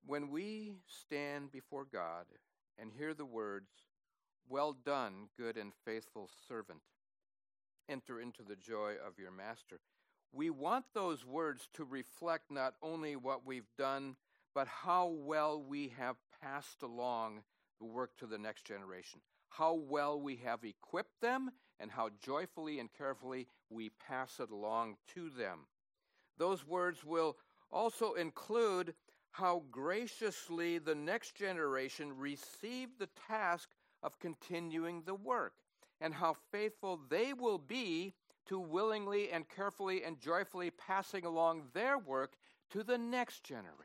When 0.08 0.30
we 0.30 0.72
stand 0.86 1.52
before 1.52 1.84
God 1.84 2.24
and 2.78 2.90
hear 2.90 3.12
the 3.12 3.26
words, 3.26 3.68
Well 4.48 4.72
done, 4.72 5.28
good 5.36 5.58
and 5.58 5.74
faithful 5.84 6.30
servant, 6.48 6.80
enter 7.90 8.18
into 8.18 8.42
the 8.42 8.56
joy 8.56 8.94
of 9.06 9.18
your 9.18 9.30
master, 9.30 9.80
we 10.32 10.48
want 10.48 10.86
those 10.94 11.26
words 11.26 11.68
to 11.74 11.84
reflect 11.84 12.50
not 12.50 12.72
only 12.80 13.16
what 13.16 13.44
we've 13.44 13.68
done, 13.76 14.16
but 14.54 14.66
how 14.66 15.08
well 15.08 15.62
we 15.62 15.92
have 15.98 16.16
passed 16.40 16.82
along 16.82 17.42
the 17.78 17.84
work 17.84 18.16
to 18.16 18.26
the 18.26 18.38
next 18.38 18.64
generation, 18.64 19.20
how 19.50 19.74
well 19.74 20.18
we 20.18 20.36
have 20.36 20.64
equipped 20.64 21.20
them, 21.20 21.50
and 21.78 21.90
how 21.90 22.08
joyfully 22.24 22.80
and 22.80 22.88
carefully 22.96 23.46
we 23.68 23.90
pass 24.08 24.40
it 24.40 24.50
along 24.50 24.96
to 25.12 25.28
them. 25.28 25.66
Those 26.38 26.66
words 26.66 27.04
will 27.04 27.36
also 27.70 28.14
include 28.14 28.94
how 29.30 29.62
graciously 29.70 30.78
the 30.78 30.94
next 30.94 31.34
generation 31.34 32.16
received 32.16 32.98
the 32.98 33.08
task 33.28 33.68
of 34.02 34.18
continuing 34.18 35.02
the 35.02 35.14
work, 35.14 35.54
and 36.00 36.14
how 36.14 36.36
faithful 36.52 37.00
they 37.08 37.32
will 37.32 37.58
be 37.58 38.14
to 38.46 38.58
willingly 38.58 39.30
and 39.30 39.48
carefully 39.48 40.02
and 40.04 40.18
joyfully 40.20 40.70
passing 40.70 41.24
along 41.24 41.62
their 41.74 41.98
work 41.98 42.34
to 42.70 42.82
the 42.82 42.98
next 42.98 43.44
generation. 43.44 43.76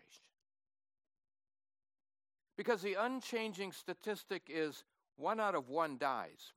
Because 2.55 2.81
the 2.81 2.93
unchanging 2.93 3.71
statistic 3.71 4.43
is 4.47 4.83
one 5.17 5.39
out 5.39 5.55
of 5.55 5.69
one 5.69 5.97
dies. 5.97 6.53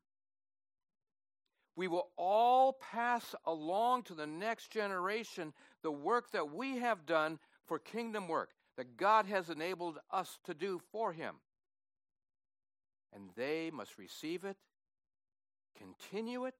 We 1.74 1.88
will 1.88 2.08
all 2.16 2.74
pass 2.74 3.34
along 3.44 4.04
to 4.04 4.14
the 4.14 4.26
next 4.26 4.70
generation 4.70 5.52
the 5.82 5.90
work 5.90 6.30
that 6.32 6.54
we 6.54 6.78
have 6.78 7.06
done 7.06 7.38
for 7.66 7.78
kingdom 7.78 8.28
work 8.28 8.50
that 8.76 8.96
God 8.96 9.26
has 9.26 9.50
enabled 9.50 9.98
us 10.10 10.38
to 10.44 10.54
do 10.54 10.80
for 10.92 11.12
Him. 11.12 11.36
And 13.14 13.30
they 13.36 13.70
must 13.72 13.98
receive 13.98 14.44
it, 14.44 14.56
continue 15.76 16.44
it, 16.44 16.54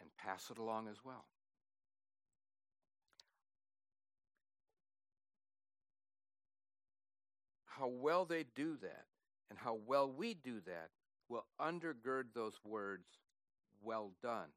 and 0.00 0.08
pass 0.18 0.50
it 0.50 0.58
along 0.58 0.88
as 0.88 0.96
well. 1.04 1.24
How 7.66 7.86
well 7.86 8.24
they 8.24 8.44
do 8.54 8.76
that 8.82 9.06
and 9.48 9.58
how 9.58 9.78
well 9.86 10.10
we 10.10 10.34
do 10.34 10.60
that 10.66 10.90
will 11.28 11.46
undergird 11.60 12.24
those 12.34 12.58
words, 12.64 13.06
well 13.82 14.12
done, 14.22 14.48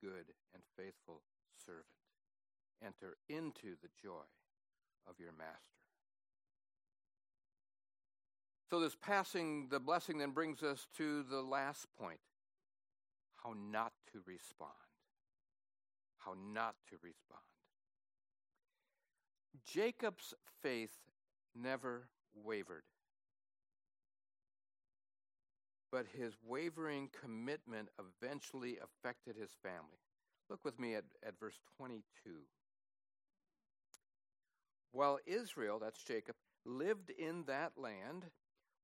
good 0.00 0.32
and 0.54 0.62
faithful 0.76 1.22
servant. 1.64 1.84
Enter 2.84 3.16
into 3.28 3.76
the 3.82 3.88
joy 4.02 4.26
of 5.08 5.18
your 5.18 5.32
master. 5.32 5.81
So, 8.72 8.80
this 8.80 8.96
passing 9.02 9.68
the 9.68 9.78
blessing 9.78 10.16
then 10.16 10.30
brings 10.30 10.62
us 10.62 10.88
to 10.96 11.24
the 11.24 11.42
last 11.42 11.88
point 12.00 12.20
how 13.44 13.52
not 13.70 13.92
to 14.12 14.20
respond. 14.24 14.70
How 16.16 16.32
not 16.54 16.76
to 16.88 16.96
respond. 17.02 17.42
Jacob's 19.70 20.32
faith 20.62 20.96
never 21.54 22.08
wavered, 22.34 22.84
but 25.90 26.06
his 26.18 26.32
wavering 26.42 27.10
commitment 27.20 27.90
eventually 27.98 28.78
affected 28.82 29.36
his 29.36 29.50
family. 29.62 30.00
Look 30.48 30.64
with 30.64 30.80
me 30.80 30.94
at, 30.94 31.04
at 31.22 31.38
verse 31.38 31.60
22. 31.76 32.00
While 34.92 35.18
Israel, 35.26 35.78
that's 35.78 36.02
Jacob, 36.02 36.36
lived 36.64 37.10
in 37.10 37.44
that 37.48 37.72
land, 37.76 38.24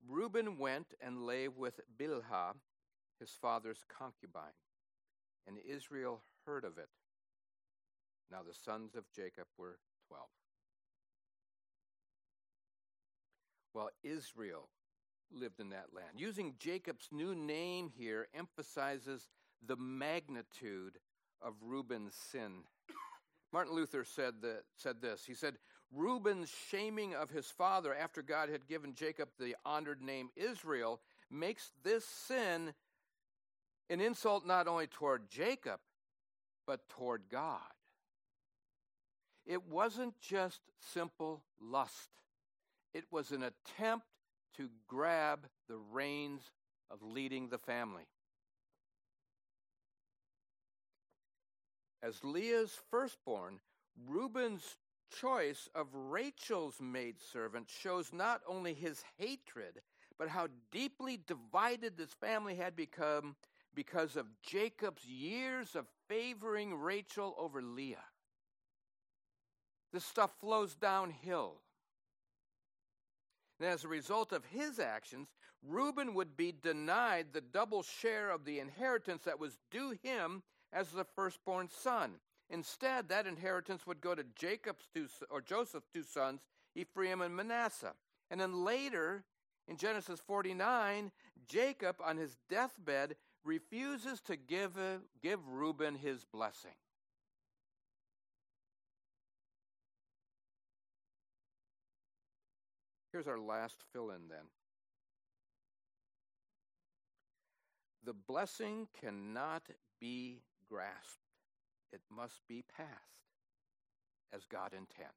Reuben 0.07 0.59
went 0.59 0.95
and 1.01 1.25
lay 1.25 1.49
with 1.49 1.81
Bilhah, 1.99 2.55
his 3.19 3.31
father's 3.31 3.85
concubine, 3.89 4.55
and 5.47 5.57
Israel 5.59 6.23
heard 6.47 6.65
of 6.65 6.79
it. 6.79 6.89
Now 8.31 8.39
the 8.47 8.55
sons 8.55 8.95
of 8.95 9.05
Jacob 9.15 9.47
were 9.57 9.79
twelve. 10.07 10.29
While 13.73 13.91
Israel 14.03 14.69
lived 15.31 15.61
in 15.61 15.71
that 15.71 15.95
land. 15.95 16.13
Using 16.17 16.55
Jacob's 16.59 17.09
new 17.13 17.35
name 17.35 17.91
here 17.95 18.29
emphasizes 18.35 19.29
the 19.67 19.77
magnitude 19.77 20.99
of 21.43 21.55
Reuben's 21.63 22.15
sin. 22.15 22.65
Martin 23.53 23.75
Luther 23.75 24.05
said, 24.05 24.35
that, 24.43 24.63
said 24.77 25.01
this. 25.01 25.25
He 25.27 25.35
said, 25.35 25.59
Reuben's 25.93 26.53
shaming 26.71 27.15
of 27.15 27.31
his 27.31 27.47
father 27.47 27.95
after 27.95 28.23
God 28.23 28.49
had 28.51 28.67
given 28.67 28.95
Jacob 28.95 29.29
the 29.39 29.57
honored 29.65 30.03
name 30.03 30.31
Israel 30.37 31.01
makes 31.31 31.73
this 31.83 32.05
sin 32.05 32.75
an 33.91 34.01
insult 34.01 34.47
not 34.47 34.69
only 34.69 34.87
toward 34.87 35.31
Jacob, 35.31 35.81
but 36.67 36.89
toward 36.91 37.23
God. 37.31 37.61
It 39.47 39.67
wasn't 39.67 40.21
just 40.21 40.61
simple 40.93 41.43
lust, 41.61 42.11
it 42.93 43.05
was 43.11 43.31
an 43.31 43.43
attempt 43.43 44.07
to 44.57 44.69
grab 44.87 45.47
the 45.69 45.79
reins 45.93 46.43
of 46.91 47.03
leading 47.03 47.49
the 47.49 47.59
family. 47.59 48.05
As 52.03 52.23
Leah's 52.23 52.79
firstborn, 52.91 53.61
Reuben's 54.07 54.77
choice 55.21 55.69
of 55.75 55.87
Rachel's 55.93 56.81
maidservant 56.81 57.69
shows 57.69 58.13
not 58.13 58.41
only 58.47 58.75
his 58.75 59.03
hatred, 59.17 59.81
but 60.19 60.29
how 60.29 60.49
deeply 60.73 61.21
divided 61.27 61.97
this 61.97 62.13
family 62.15 62.57
had 62.57 62.75
become 62.75 63.37
because 63.75 64.17
of 64.17 64.27
Jacob's 64.43 65.05
years 65.05 65.77
of 65.77 65.87
favoring 66.09 66.75
Rachel 66.75 67.35
over 67.39 67.63
Leah. 67.63 68.05
This 69.93 70.05
stuff 70.05 70.31
flows 70.41 70.75
downhill. 70.75 71.61
And 73.61 73.69
as 73.69 73.85
a 73.85 73.89
result 73.89 74.33
of 74.33 74.45
his 74.47 74.79
actions, 74.79 75.29
Reuben 75.63 76.15
would 76.15 76.37
be 76.37 76.53
denied 76.53 77.29
the 77.33 77.41
double 77.41 77.83
share 77.83 78.31
of 78.31 78.45
the 78.45 78.61
inheritance 78.61 79.25
that 79.25 79.41
was 79.41 79.59
due 79.71 79.97
him 80.03 80.43
as 80.73 80.91
the 80.91 81.05
firstborn 81.05 81.69
son. 81.69 82.15
Instead, 82.51 83.09
that 83.09 83.27
inheritance 83.27 83.87
would 83.87 84.01
go 84.01 84.15
to 84.15 84.25
Jacob's 84.35 84.89
two 84.93 85.07
or 85.31 85.41
Joseph's 85.41 85.89
two 85.93 86.03
sons, 86.03 86.41
Ephraim 86.75 87.21
and 87.21 87.37
Manasseh. 87.37 87.95
And 88.31 88.41
then 88.41 88.65
later, 88.65 89.25
in 89.67 89.77
Genesis 89.77 90.21
49, 90.27 91.11
Jacob, 91.47 91.97
on 92.03 92.17
his 92.17 92.37
deathbed, 92.49 93.17
refuses 93.45 94.21
to 94.23 94.37
give, 94.37 94.77
a, 94.79 95.01
give 95.23 95.47
Reuben 95.47 95.95
his 95.95 96.25
blessing. 96.25 96.73
Here's 103.13 103.29
our 103.29 103.39
last 103.39 103.77
fill 103.93 104.11
in 104.11 104.29
then. 104.29 104.47
The 108.05 108.15
blessing 108.15 108.89
cannot 109.01 109.65
be 110.01 110.41
grasped 110.69 111.28
it 111.93 112.01
must 112.11 112.41
be 112.49 112.65
passed 112.77 112.89
as 114.33 114.45
God 114.45 114.73
intends. 114.73 115.13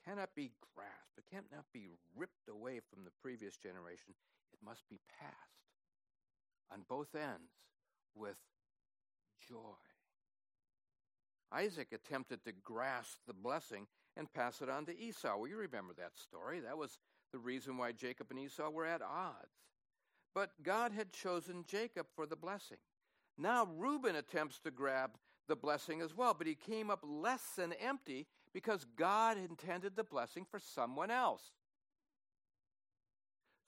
It 0.00 0.10
cannot 0.10 0.34
be 0.34 0.52
grasped, 0.74 1.18
it 1.18 1.24
cannot 1.30 1.64
be 1.72 1.88
ripped 2.16 2.48
away 2.48 2.80
from 2.90 3.04
the 3.04 3.12
previous 3.22 3.56
generation. 3.56 4.14
It 4.52 4.58
must 4.64 4.88
be 4.88 5.00
passed 5.20 5.34
on 6.70 6.84
both 6.88 7.14
ends 7.14 7.52
with 8.14 8.36
joy. 9.48 9.78
Isaac 11.52 11.88
attempted 11.92 12.44
to 12.44 12.52
grasp 12.52 13.18
the 13.26 13.32
blessing 13.32 13.86
and 14.16 14.32
pass 14.32 14.60
it 14.60 14.68
on 14.68 14.86
to 14.86 14.98
Esau. 14.98 15.36
Well, 15.36 15.48
you 15.48 15.56
remember 15.56 15.94
that 15.94 16.16
story. 16.16 16.60
That 16.60 16.78
was 16.78 16.98
the 17.32 17.38
reason 17.38 17.76
why 17.76 17.92
Jacob 17.92 18.28
and 18.30 18.38
Esau 18.38 18.70
were 18.70 18.86
at 18.86 19.02
odds. 19.02 19.54
But 20.34 20.50
God 20.62 20.92
had 20.92 21.12
chosen 21.12 21.64
Jacob 21.66 22.06
for 22.14 22.26
the 22.26 22.36
blessing. 22.36 22.78
Now 23.38 23.68
Reuben 23.76 24.16
attempts 24.16 24.58
to 24.60 24.70
grab 24.70 25.12
the 25.46 25.56
blessing 25.56 26.00
as 26.00 26.16
well, 26.16 26.34
but 26.34 26.46
he 26.46 26.54
came 26.54 26.90
up 26.90 27.04
less 27.06 27.42
than 27.56 27.72
empty 27.74 28.26
because 28.52 28.86
God 28.96 29.36
intended 29.36 29.96
the 29.96 30.04
blessing 30.04 30.46
for 30.50 30.58
someone 30.58 31.10
else. 31.10 31.52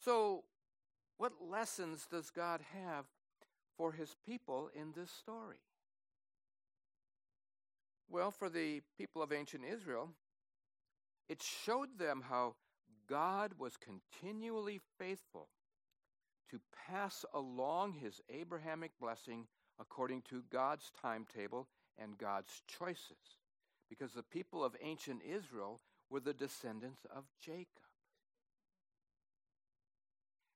So, 0.02 0.44
what 1.18 1.33
lessons 1.40 2.07
does 2.11 2.31
God 2.31 2.61
have 2.72 3.07
for 3.76 3.92
his 3.92 4.14
people 4.24 4.70
in 4.74 4.92
this 4.94 5.11
story? 5.11 5.61
Well, 8.09 8.31
for 8.31 8.48
the 8.48 8.83
people 8.96 9.22
of 9.22 9.33
ancient 9.33 9.64
Israel, 9.64 10.11
it 11.29 11.42
showed 11.42 11.98
them 11.98 12.22
how 12.29 12.55
God 13.09 13.55
was 13.59 13.76
continually 13.76 14.81
faithful 14.98 15.48
to 16.50 16.61
pass 16.88 17.24
along 17.35 17.94
his 17.94 18.20
Abrahamic 18.28 18.92
blessing 19.00 19.46
according 19.78 20.22
to 20.22 20.42
God's 20.50 20.90
timetable 21.00 21.68
and 21.98 22.18
God's 22.18 22.62
choices, 22.66 23.38
because 23.88 24.12
the 24.12 24.22
people 24.22 24.64
of 24.64 24.76
ancient 24.80 25.22
Israel 25.22 25.80
were 26.11 26.20
the 26.20 26.35
descendants 26.35 27.04
of 27.14 27.24
Jacob. 27.40 27.66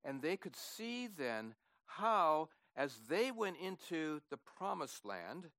And 0.04 0.22
they 0.22 0.36
could 0.36 0.56
see 0.56 1.06
then 1.06 1.54
how, 1.86 2.48
as 2.76 3.00
they 3.08 3.30
went 3.30 3.56
into 3.62 4.20
the 4.30 4.36
promised 4.36 5.04
land 5.04 5.50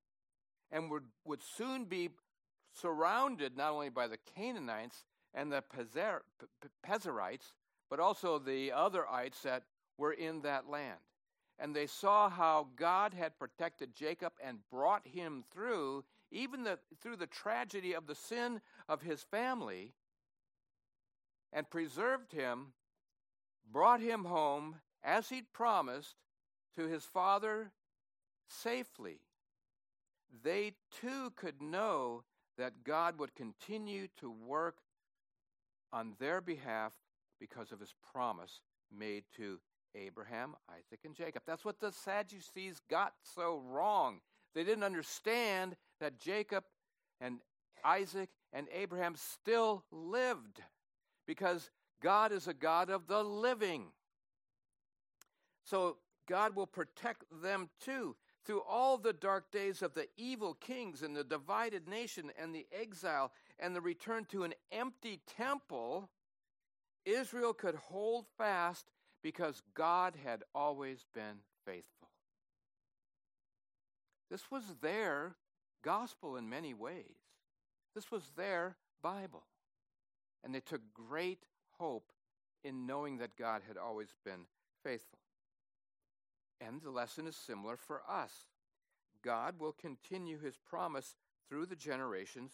and 0.72 0.90
would, 0.90 1.04
would 1.26 1.44
soon 1.44 1.86
be 1.86 2.10
surrounded 2.74 3.58
not 3.58 3.74
only 3.74 3.90
by 3.90 4.08
the 4.08 4.18
Canaanites 4.36 5.04
and 5.34 5.52
the 5.52 5.62
Perizzites, 5.62 7.54
but 7.90 8.00
also 8.00 8.40
the 8.40 8.72
other 8.72 9.08
ites 9.10 9.42
that 9.42 9.64
were 9.98 10.14
in 10.14 10.42
that 10.42 10.70
land. 10.70 11.00
And 11.60 11.76
they 11.76 11.88
saw 11.88 12.30
how 12.30 12.68
God 12.76 13.14
had 13.14 13.38
protected 13.38 13.94
Jacob 13.94 14.34
and 14.44 14.58
brought 14.72 15.06
him 15.06 15.44
through, 15.54 16.04
even 16.32 16.64
the, 16.64 16.80
through 17.02 17.18
the 17.18 17.28
tragedy 17.28 17.94
of 17.94 18.08
the 18.08 18.16
sin 18.16 18.62
of 18.90 19.02
his 19.02 19.22
family, 19.22 19.94
and 21.54 21.70
preserved 21.70 22.32
him, 22.32 22.74
brought 23.72 24.02
him 24.02 24.26
home 24.26 24.76
as 25.04 25.30
he'd 25.30 25.54
promised 25.54 26.16
to 26.76 26.88
his 26.88 27.04
father 27.04 27.72
safely. 28.48 29.20
They 30.44 30.74
too 31.02 31.32
could 31.36 31.62
know 31.62 32.24
that 32.58 32.84
God 32.84 33.20
would 33.20 33.36
continue 33.36 34.08
to 34.20 34.32
work 34.32 34.78
on 35.92 36.14
their 36.20 36.42
behalf 36.42 36.94
because 37.40 37.72
of 37.72 37.80
his 37.80 37.94
promise 38.14 38.62
made 38.96 39.24
to 39.38 39.60
Abraham, 39.96 40.56
Isaac, 40.70 41.00
and 41.06 41.16
Jacob. 41.16 41.44
That's 41.46 41.66
what 41.66 41.80
the 41.80 41.92
Sadducees 41.92 42.82
got 42.90 43.14
so 43.36 43.62
wrong. 43.70 44.22
They 44.54 44.64
didn't 44.64 44.84
understand 44.84 45.76
that 46.00 46.20
Jacob 46.20 46.64
and 47.20 47.40
Isaac 47.84 48.30
and 48.54 48.68
Abraham 48.74 49.16
still 49.16 49.84
lived 49.92 50.62
because 51.26 51.70
God 52.02 52.32
is 52.32 52.48
a 52.48 52.54
God 52.54 52.90
of 52.90 53.08
the 53.08 53.24
living. 53.24 53.86
So 55.64 55.98
God 56.28 56.56
will 56.56 56.68
protect 56.68 57.24
them 57.42 57.70
too. 57.80 58.16
Through 58.44 58.62
all 58.62 58.98
the 58.98 59.14
dark 59.14 59.52
days 59.52 59.84
of 59.84 59.94
the 59.94 60.08
evil 60.18 60.56
kings 60.56 61.04
and 61.04 61.16
the 61.16 61.24
divided 61.24 61.88
nation 61.88 62.32
and 62.40 62.54
the 62.54 62.66
exile 62.72 63.32
and 63.60 63.76
the 63.76 63.82
return 63.82 64.26
to 64.26 64.44
an 64.44 64.54
empty 64.72 65.22
temple, 65.38 66.10
Israel 67.06 67.54
could 67.54 67.76
hold 67.76 68.26
fast 68.38 68.90
because 69.24 69.62
God 69.76 70.16
had 70.24 70.44
always 70.56 71.06
been 71.14 71.40
faithful. 71.66 72.10
This 74.30 74.50
was 74.50 74.64
their 74.82 75.36
gospel 75.84 76.38
in 76.38 76.50
many 76.50 76.74
ways. 76.74 77.18
This 77.94 78.12
was 78.12 78.24
their 78.36 78.78
Bible. 79.02 79.44
And 80.44 80.56
they 80.56 80.62
took 80.62 80.82
great 80.94 81.46
hope 81.78 82.12
in 82.64 82.86
knowing 82.86 83.18
that 83.18 83.36
God 83.38 83.62
had 83.68 83.78
always 83.78 84.14
been 84.24 84.46
faithful. 84.84 85.20
And 86.60 86.82
the 86.82 86.92
lesson 86.92 87.28
is 87.28 87.36
similar 87.36 87.76
for 87.76 88.02
us. 88.10 88.32
God 89.24 89.56
will 89.60 89.74
continue 89.74 90.40
his 90.40 90.58
promise 90.58 91.16
through 91.50 91.66
the 91.66 91.76
generations, 91.76 92.54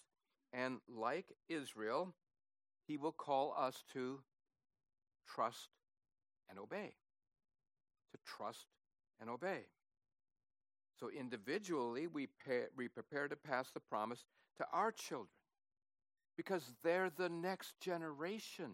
and 0.52 0.80
like 0.88 1.34
Israel, 1.48 2.14
he 2.88 2.98
will 2.98 3.12
call 3.12 3.54
us 3.58 3.84
to 3.94 4.20
trust 5.28 5.70
and 6.50 6.60
obey. 6.60 6.94
To 8.12 8.18
trust 8.26 8.66
and 9.20 9.30
obey. 9.30 9.66
So 11.00 11.10
individually, 11.10 12.08
we, 12.08 12.28
pay, 12.46 12.64
we 12.76 12.88
prepare 12.88 13.28
to 13.28 13.36
pass 13.36 13.70
the 13.72 13.80
promise 13.80 14.24
to 14.58 14.66
our 14.74 14.92
children 14.92 15.28
because 16.36 16.64
they're 16.84 17.12
the 17.16 17.30
next 17.30 17.80
generation. 17.80 18.72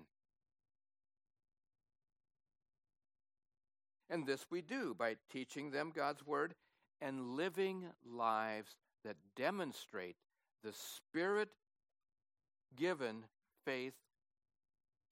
And 4.09 4.25
this 4.25 4.45
we 4.51 4.61
do 4.61 4.95
by 4.97 5.15
teaching 5.31 5.71
them 5.71 5.91
God's 5.93 6.25
Word 6.25 6.53
and 7.01 7.35
living 7.35 7.85
lives 8.05 8.75
that 9.03 9.15
demonstrate 9.35 10.15
the 10.63 10.73
Spirit 10.73 11.49
given 12.77 13.23
faith 13.65 13.93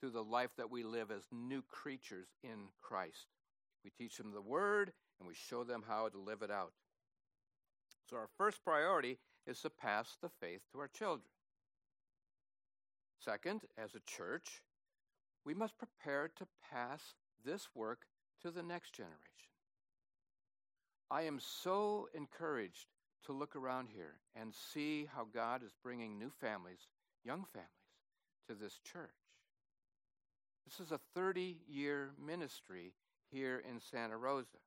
through 0.02 0.10
the 0.10 0.24
life 0.24 0.50
that 0.58 0.72
we 0.72 0.84
live 0.84 1.12
as 1.12 1.24
new 1.32 1.62
creatures 1.62 2.28
in 2.44 2.70
Christ. 2.82 3.28
We 3.86 3.92
teach 3.92 4.18
them 4.18 4.32
the 4.34 4.42
Word 4.42 4.92
and 5.20 5.28
we 5.28 5.36
show 5.36 5.64
them 5.64 5.84
how 5.88 6.10
to 6.10 6.18
live 6.18 6.42
it 6.42 6.52
out. 6.52 6.74
So, 8.10 8.18
our 8.18 8.30
first 8.38 8.64
priority 8.66 9.20
is 9.48 9.62
to 9.62 9.70
pass 9.70 10.18
the 10.22 10.30
faith 10.42 10.62
to 10.72 10.80
our 10.80 10.88
children. 10.90 11.30
Second, 13.24 13.62
as 13.78 13.94
a 13.94 14.02
church, 14.06 14.64
we 15.46 15.54
must 15.54 15.78
prepare 15.78 16.30
to 16.36 16.48
pass 16.72 17.14
this 17.46 17.70
work 17.76 18.06
to 18.42 18.52
the 18.52 18.64
next 18.64 18.94
generation. 18.94 19.18
I 21.10 21.24
am 21.24 21.40
so 21.40 22.08
encouraged 22.16 22.88
to 23.26 23.34
look 23.34 23.56
around 23.56 23.90
here 23.94 24.16
and 24.36 24.54
see 24.74 25.08
how 25.14 25.28
God 25.32 25.64
is 25.64 25.72
bringing 25.84 26.18
new 26.18 26.32
families, 26.40 26.88
young 27.24 27.46
families, 27.54 27.70
to 28.48 28.56
this 28.56 28.80
church. 28.84 29.21
This 30.65 30.80
is 30.80 30.91
a 30.91 31.00
30 31.15 31.58
year 31.67 32.12
ministry 32.24 32.93
here 33.32 33.62
in 33.69 33.80
Santa 33.80 34.17
Rosa. 34.17 34.58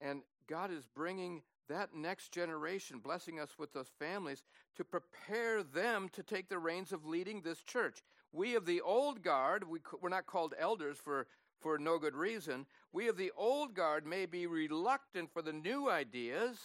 And 0.00 0.22
God 0.48 0.70
is 0.70 0.86
bringing 0.94 1.42
that 1.68 1.94
next 1.94 2.32
generation, 2.32 2.98
blessing 2.98 3.40
us 3.40 3.50
with 3.58 3.72
those 3.72 3.90
families, 3.98 4.42
to 4.76 4.84
prepare 4.84 5.62
them 5.62 6.08
to 6.12 6.22
take 6.22 6.48
the 6.48 6.58
reins 6.58 6.92
of 6.92 7.06
leading 7.06 7.40
this 7.40 7.62
church. 7.62 8.02
We 8.32 8.54
of 8.54 8.66
the 8.66 8.80
old 8.80 9.22
guard, 9.22 9.66
we, 9.66 9.78
we're 10.00 10.08
not 10.08 10.26
called 10.26 10.54
elders 10.58 10.98
for, 10.98 11.26
for 11.60 11.78
no 11.78 11.98
good 11.98 12.14
reason. 12.14 12.66
We 12.92 13.08
of 13.08 13.16
the 13.16 13.32
old 13.36 13.74
guard 13.74 14.06
may 14.06 14.26
be 14.26 14.46
reluctant 14.46 15.32
for 15.32 15.40
the 15.40 15.52
new 15.52 15.88
ideas 15.88 16.58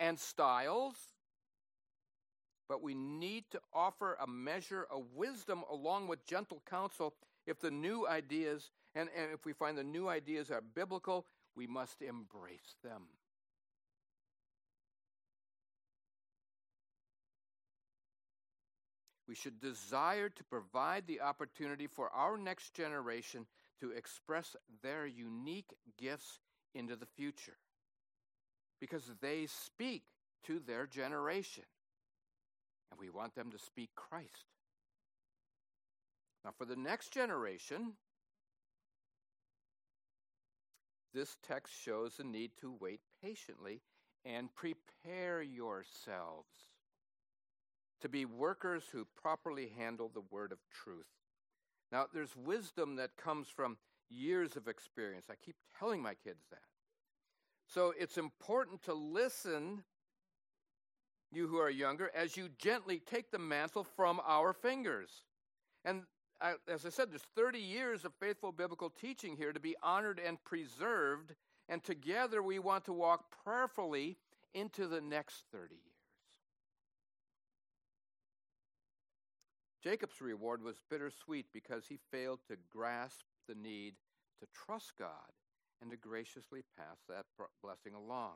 and 0.00 0.18
styles 0.18 0.96
but 2.68 2.82
we 2.82 2.94
need 2.94 3.44
to 3.50 3.60
offer 3.72 4.16
a 4.20 4.26
measure 4.26 4.86
of 4.90 5.02
wisdom 5.14 5.64
along 5.70 6.06
with 6.06 6.24
gentle 6.26 6.62
counsel 6.68 7.14
if 7.46 7.60
the 7.60 7.70
new 7.70 8.06
ideas, 8.06 8.70
and, 8.94 9.08
and 9.16 9.32
if 9.32 9.46
we 9.46 9.54
find 9.54 9.78
the 9.78 9.84
new 9.84 10.08
ideas 10.08 10.50
are 10.50 10.60
biblical, 10.60 11.24
we 11.56 11.66
must 11.66 12.02
embrace 12.02 12.76
them. 12.84 13.04
We 19.26 19.34
should 19.34 19.60
desire 19.60 20.30
to 20.30 20.44
provide 20.44 21.06
the 21.06 21.20
opportunity 21.20 21.86
for 21.86 22.08
our 22.14 22.38
next 22.38 22.74
generation 22.74 23.46
to 23.80 23.90
express 23.90 24.56
their 24.82 25.06
unique 25.06 25.74
gifts 25.98 26.40
into 26.74 26.96
the 26.96 27.06
future 27.06 27.56
because 28.80 29.10
they 29.20 29.46
speak 29.46 30.02
to 30.44 30.60
their 30.66 30.86
generation 30.86 31.64
and 32.90 33.00
we 33.00 33.10
want 33.10 33.34
them 33.34 33.50
to 33.50 33.58
speak 33.58 33.90
Christ. 33.94 34.46
Now, 36.44 36.52
for 36.56 36.64
the 36.64 36.76
next 36.76 37.12
generation, 37.12 37.94
this 41.12 41.36
text 41.46 41.74
shows 41.74 42.16
the 42.16 42.24
need 42.24 42.52
to 42.60 42.74
wait 42.80 43.00
patiently 43.22 43.80
and 44.24 44.54
prepare 44.54 45.42
yourselves 45.42 46.48
to 48.00 48.08
be 48.08 48.24
workers 48.24 48.84
who 48.92 49.06
properly 49.20 49.72
handle 49.76 50.10
the 50.12 50.22
word 50.30 50.52
of 50.52 50.58
truth. 50.72 51.06
Now, 51.90 52.06
there's 52.12 52.36
wisdom 52.36 52.96
that 52.96 53.16
comes 53.16 53.48
from 53.48 53.76
years 54.10 54.56
of 54.56 54.68
experience. 54.68 55.26
I 55.30 55.34
keep 55.44 55.56
telling 55.78 56.02
my 56.02 56.14
kids 56.14 56.44
that. 56.50 56.62
So 57.66 57.92
it's 57.98 58.16
important 58.16 58.82
to 58.84 58.94
listen 58.94 59.82
you 61.32 61.46
who 61.46 61.58
are 61.58 61.70
younger, 61.70 62.10
as 62.14 62.36
you 62.36 62.48
gently 62.58 63.00
take 63.04 63.30
the 63.30 63.38
mantle 63.38 63.84
from 63.84 64.20
our 64.26 64.52
fingers. 64.52 65.24
And 65.84 66.02
I, 66.40 66.54
as 66.68 66.86
I 66.86 66.90
said, 66.90 67.10
there's 67.10 67.26
30 67.36 67.58
years 67.58 68.04
of 68.04 68.12
faithful 68.20 68.52
biblical 68.52 68.90
teaching 68.90 69.36
here 69.36 69.52
to 69.52 69.60
be 69.60 69.76
honored 69.82 70.20
and 70.24 70.42
preserved, 70.44 71.34
and 71.68 71.82
together 71.82 72.42
we 72.42 72.58
want 72.58 72.84
to 72.86 72.92
walk 72.92 73.34
prayerfully 73.44 74.16
into 74.54 74.86
the 74.86 75.00
next 75.00 75.44
30 75.52 75.74
years. 75.74 75.84
Jacob's 79.82 80.20
reward 80.20 80.62
was 80.62 80.80
bittersweet 80.90 81.46
because 81.52 81.86
he 81.88 81.98
failed 82.10 82.40
to 82.48 82.56
grasp 82.70 83.24
the 83.48 83.54
need 83.54 83.94
to 84.40 84.46
trust 84.52 84.92
God 84.98 85.08
and 85.80 85.90
to 85.90 85.96
graciously 85.96 86.62
pass 86.76 86.98
that 87.08 87.26
blessing 87.62 87.94
along. 87.94 88.34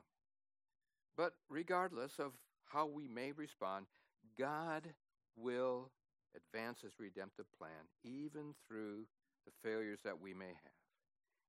But 1.17 1.33
regardless 1.49 2.19
of 2.19 2.31
how 2.65 2.85
we 2.85 3.07
may 3.07 3.31
respond, 3.31 3.85
God 4.37 4.83
will 5.35 5.91
advance 6.35 6.81
his 6.81 6.93
redemptive 6.99 7.45
plan 7.57 7.87
even 8.03 8.55
through 8.67 9.05
the 9.45 9.51
failures 9.63 9.99
that 10.03 10.19
we 10.19 10.33
may 10.33 10.47
have. 10.47 10.79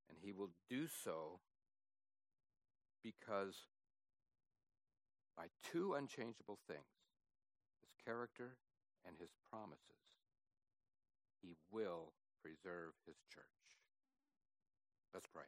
And 0.09 0.17
he 0.21 0.31
will 0.31 0.51
do 0.69 0.87
so 1.03 1.39
because 3.03 3.55
by 5.35 5.45
two 5.71 5.93
unchangeable 5.93 6.59
things 6.67 6.79
his 7.81 7.91
character 8.05 8.57
and 9.05 9.15
his 9.19 9.29
promises 9.49 10.05
he 11.41 11.55
will 11.71 12.13
preserve 12.41 12.93
his 13.05 13.17
church. 13.33 13.45
Let's 15.13 15.27
pray. 15.27 15.45